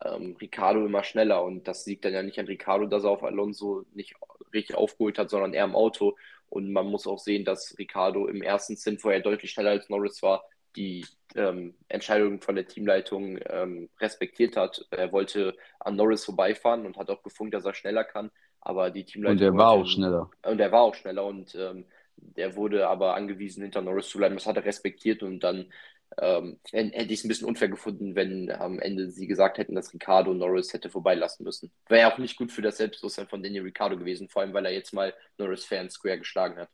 [0.03, 3.23] ähm, Ricardo immer schneller und das liegt dann ja nicht an Ricardo, dass er auf
[3.23, 4.15] Alonso nicht
[4.53, 6.15] richtig aufgeholt hat, sondern eher im Auto.
[6.49, 9.89] Und man muss auch sehen, dass Ricardo im ersten Stint, wo er deutlich schneller als
[9.89, 10.43] Norris war,
[10.75, 11.05] die
[11.35, 14.85] ähm, Entscheidung von der Teamleitung ähm, respektiert hat.
[14.91, 18.31] Er wollte an Norris vorbeifahren und hat auch gefunkt, dass er schneller kann.
[18.65, 19.37] Aber die Teamleitung.
[19.37, 20.29] Und er war auch schneller.
[20.43, 21.85] Und er war auch schneller und ähm,
[22.17, 24.35] der wurde aber angewiesen, hinter Norris zu bleiben.
[24.35, 25.71] Das hat er respektiert und dann
[26.19, 29.93] ähm, hätte ich es ein bisschen unfair gefunden, wenn am Ende sie gesagt hätten, dass
[29.93, 31.71] Ricardo Norris hätte vorbeilassen müssen.
[31.87, 34.65] Wäre ja auch nicht gut für das Selbstbewusstsein von Daniel Ricardo gewesen, vor allem weil
[34.65, 36.69] er jetzt mal Norris-Fans square geschlagen hat.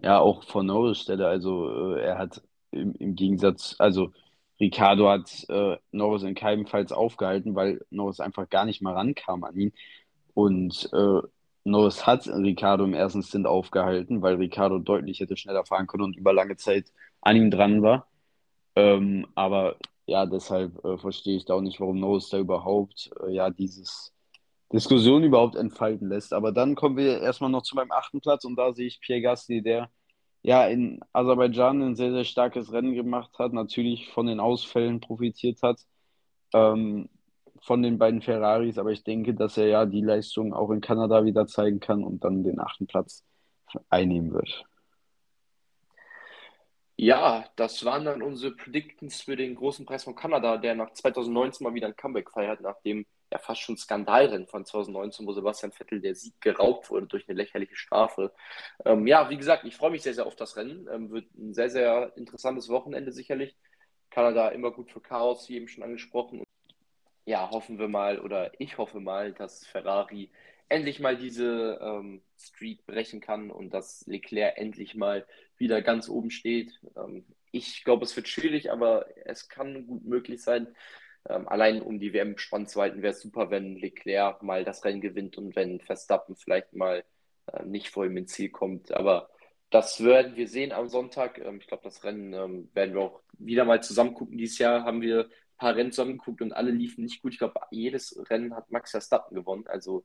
[0.00, 1.26] Ja, auch von Norris Stelle.
[1.26, 4.12] Also äh, er hat im, im Gegensatz, also
[4.60, 9.44] Ricardo hat äh, Norris in keinem Fall aufgehalten, weil Norris einfach gar nicht mal rankam
[9.44, 9.72] an ihn.
[10.34, 11.20] Und äh,
[11.64, 16.16] Norris hat Ricardo im ersten Stint aufgehalten, weil Ricardo deutlich hätte schneller fahren können und
[16.16, 18.08] über lange Zeit an ihm dran war.
[18.74, 19.76] Ähm, aber
[20.06, 24.12] ja, deshalb äh, verstehe ich da auch nicht, warum Norris da überhaupt äh, ja dieses
[24.72, 26.32] Diskussion überhaupt entfalten lässt.
[26.32, 29.22] Aber dann kommen wir erstmal noch zu meinem achten Platz und da sehe ich Pierre
[29.22, 29.90] Gasly, der
[30.42, 35.62] ja in Aserbaidschan ein sehr, sehr starkes Rennen gemacht hat, natürlich von den Ausfällen profitiert
[35.62, 35.80] hat,
[36.54, 37.08] ähm,
[37.62, 41.24] von den beiden Ferraris, aber ich denke, dass er ja die Leistung auch in Kanada
[41.24, 43.24] wieder zeigen kann und dann den achten Platz
[43.88, 44.64] einnehmen wird.
[46.96, 51.64] Ja, das waren dann unsere Predictions für den großen Preis von Kanada, der nach 2019
[51.64, 56.00] mal wieder ein Comeback feiert, nachdem ja fast schon Skandalrennen von 2019, wo Sebastian Vettel
[56.00, 58.32] der Sieg geraubt wurde durch eine lächerliche Strafe.
[58.84, 60.86] Ähm, ja, wie gesagt, ich freue mich sehr, sehr auf das Rennen.
[60.92, 63.56] Ähm, wird ein sehr, sehr interessantes Wochenende sicherlich.
[64.10, 66.42] Kanada immer gut für Chaos, wie eben schon angesprochen.
[67.24, 70.30] Ja, hoffen wir mal, oder ich hoffe mal, dass Ferrari
[70.68, 76.30] endlich mal diese ähm, Streak brechen kann und dass Leclerc endlich mal wieder ganz oben
[76.30, 76.80] steht.
[76.96, 80.74] Ähm, ich glaube, es wird schwierig, aber es kann gut möglich sein.
[81.28, 84.84] Ähm, allein um die WM spannend zu halten, wäre es super, wenn Leclerc mal das
[84.84, 87.04] Rennen gewinnt und wenn Verstappen vielleicht mal
[87.52, 88.92] äh, nicht vor ihm ins Ziel kommt.
[88.92, 89.30] Aber
[89.70, 91.38] das werden wir sehen am Sonntag.
[91.38, 94.38] Ähm, ich glaube, das Rennen ähm, werden wir auch wieder mal zusammen gucken.
[94.38, 97.32] Dieses Jahr haben wir paar Rennen zusammen geguckt und alle liefen nicht gut.
[97.32, 99.66] Ich glaube, jedes Rennen hat Max Verstappen gewonnen.
[99.66, 100.04] Also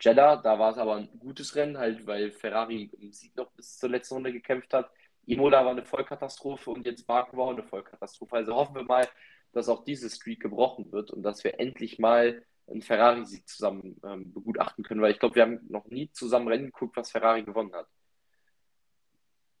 [0.00, 3.78] Jeddah, da war es aber ein gutes Rennen, halt, weil Ferrari im Sieg noch bis
[3.78, 4.90] zur letzten Runde gekämpft hat.
[5.26, 8.36] Imola war eine Vollkatastrophe und jetzt Baku war auch eine Vollkatastrophe.
[8.36, 9.08] Also hoffen wir mal,
[9.52, 14.32] dass auch diese Streak gebrochen wird und dass wir endlich mal einen Ferrari-Sieg zusammen ähm,
[14.32, 17.74] begutachten können, weil ich glaube, wir haben noch nie zusammen Rennen geguckt, was Ferrari gewonnen
[17.74, 17.86] hat.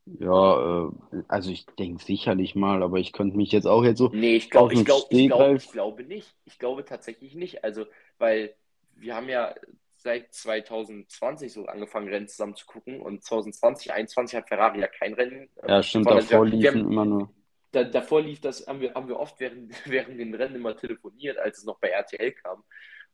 [0.06, 4.10] Ja, äh, also ich denke sicherlich mal, aber ich könnte mich jetzt auch jetzt so
[4.12, 6.34] Nee, ich glaube, ich glaube, ich glaube, ich glaube nicht.
[6.44, 7.64] Ich glaube tatsächlich nicht.
[7.64, 7.86] Also,
[8.18, 8.54] weil
[8.96, 9.54] wir haben ja
[9.96, 13.00] seit 2020 so angefangen, Rennen zusammen zu gucken.
[13.00, 15.48] Und 2020, 2021 hat Ferrari ja kein Rennen.
[15.66, 17.30] Ja, stimmt, davor liefen haben, immer nur.
[17.72, 21.38] Da, davor lief das, haben wir, haben wir oft während, während den Rennen immer telefoniert,
[21.38, 22.62] als es noch bei RTL kam.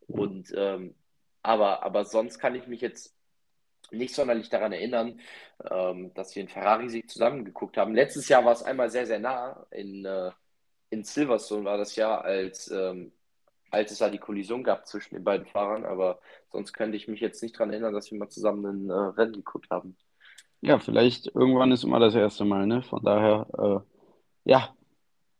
[0.08, 0.96] Und ähm,
[1.42, 3.16] aber, aber sonst kann ich mich jetzt
[3.90, 5.20] nicht sonderlich daran erinnern,
[5.70, 7.94] ähm, dass wir in Ferrari-Sieg zusammengeguckt haben.
[7.94, 9.66] Letztes Jahr war es einmal sehr, sehr nah.
[9.70, 10.30] In, äh,
[10.90, 13.12] in Silverstone war das Jahr, als ähm,
[13.70, 16.20] als es da die Kollision gab zwischen den beiden Fahrern, aber
[16.50, 19.32] sonst könnte ich mich jetzt nicht daran erinnern, dass wir mal zusammen ein äh, Rennen
[19.34, 19.96] geguckt haben.
[20.60, 22.82] Ja, vielleicht irgendwann ist immer das erste Mal, ne?
[22.82, 24.74] Von daher, äh, ja,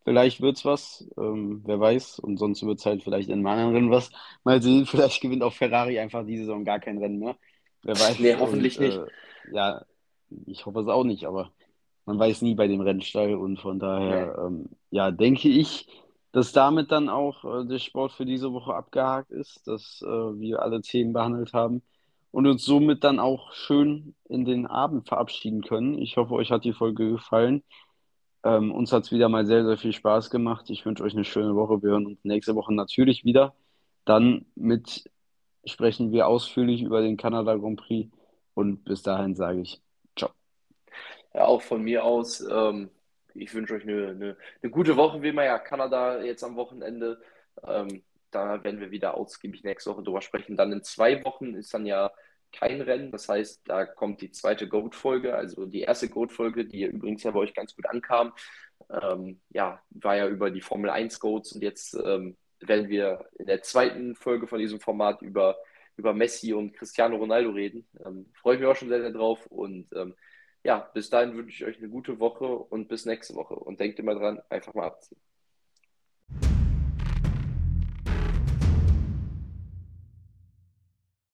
[0.05, 3.75] vielleicht wird's was, ähm, wer weiß, und sonst wird es halt vielleicht in einem anderen
[3.75, 4.11] Rennen was.
[4.45, 7.37] Mal sehen, vielleicht gewinnt auch Ferrari einfach diese Saison gar kein Rennen mehr.
[7.83, 8.19] Wer weiß.
[8.19, 8.99] Nee, hoffentlich und, nicht.
[8.99, 9.07] Äh,
[9.53, 9.85] ja,
[10.47, 11.51] ich hoffe es auch nicht, aber
[12.07, 15.87] man weiß nie bei dem Rennstall und von daher, ja, ähm, ja denke ich,
[16.33, 20.63] dass damit dann auch äh, der Sport für diese Woche abgehakt ist, dass äh, wir
[20.63, 21.83] alle Themen behandelt haben
[22.31, 25.99] und uns somit dann auch schön in den Abend verabschieden können.
[25.99, 27.63] Ich hoffe, euch hat die Folge gefallen.
[28.43, 30.71] Ähm, uns hat es wieder mal sehr, sehr viel Spaß gemacht.
[30.71, 31.83] Ich wünsche euch eine schöne Woche.
[31.83, 33.55] Wir hören uns nächste Woche natürlich wieder.
[34.05, 35.05] Dann mit
[35.71, 38.11] sprechen wir ausführlich über den Kanada Grand Prix
[38.55, 39.81] und bis dahin sage ich
[40.17, 40.31] ciao.
[41.35, 42.41] Ja, auch von mir aus.
[42.51, 42.91] Ähm
[43.35, 47.21] ich wünsche euch eine, eine, eine, gute Woche, wie immer ja Kanada jetzt am Wochenende.
[47.63, 50.57] Ähm, da werden wir wieder ausgiebig nächste Woche drüber sprechen.
[50.57, 52.13] Dann in zwei Wochen ist dann ja
[52.53, 53.11] kein Rennen.
[53.11, 57.41] Das heißt, da kommt die zweite Goat-Folge, also die erste Goat-Folge, die übrigens ja bei
[57.41, 58.33] euch ganz gut ankam.
[58.89, 63.47] Ähm, ja, war ja über die Formel 1 Goats und jetzt ähm, werden wir in
[63.47, 65.57] der zweiten Folge von diesem Format über,
[65.97, 67.87] über Messi und Cristiano Ronaldo reden.
[68.05, 70.15] Ähm, Freue ich mich auch schon sehr, sehr drauf und ähm,
[70.63, 73.55] ja, bis dahin wünsche ich euch eine gute Woche und bis nächste Woche.
[73.55, 75.19] Und denkt immer dran, einfach mal abziehen.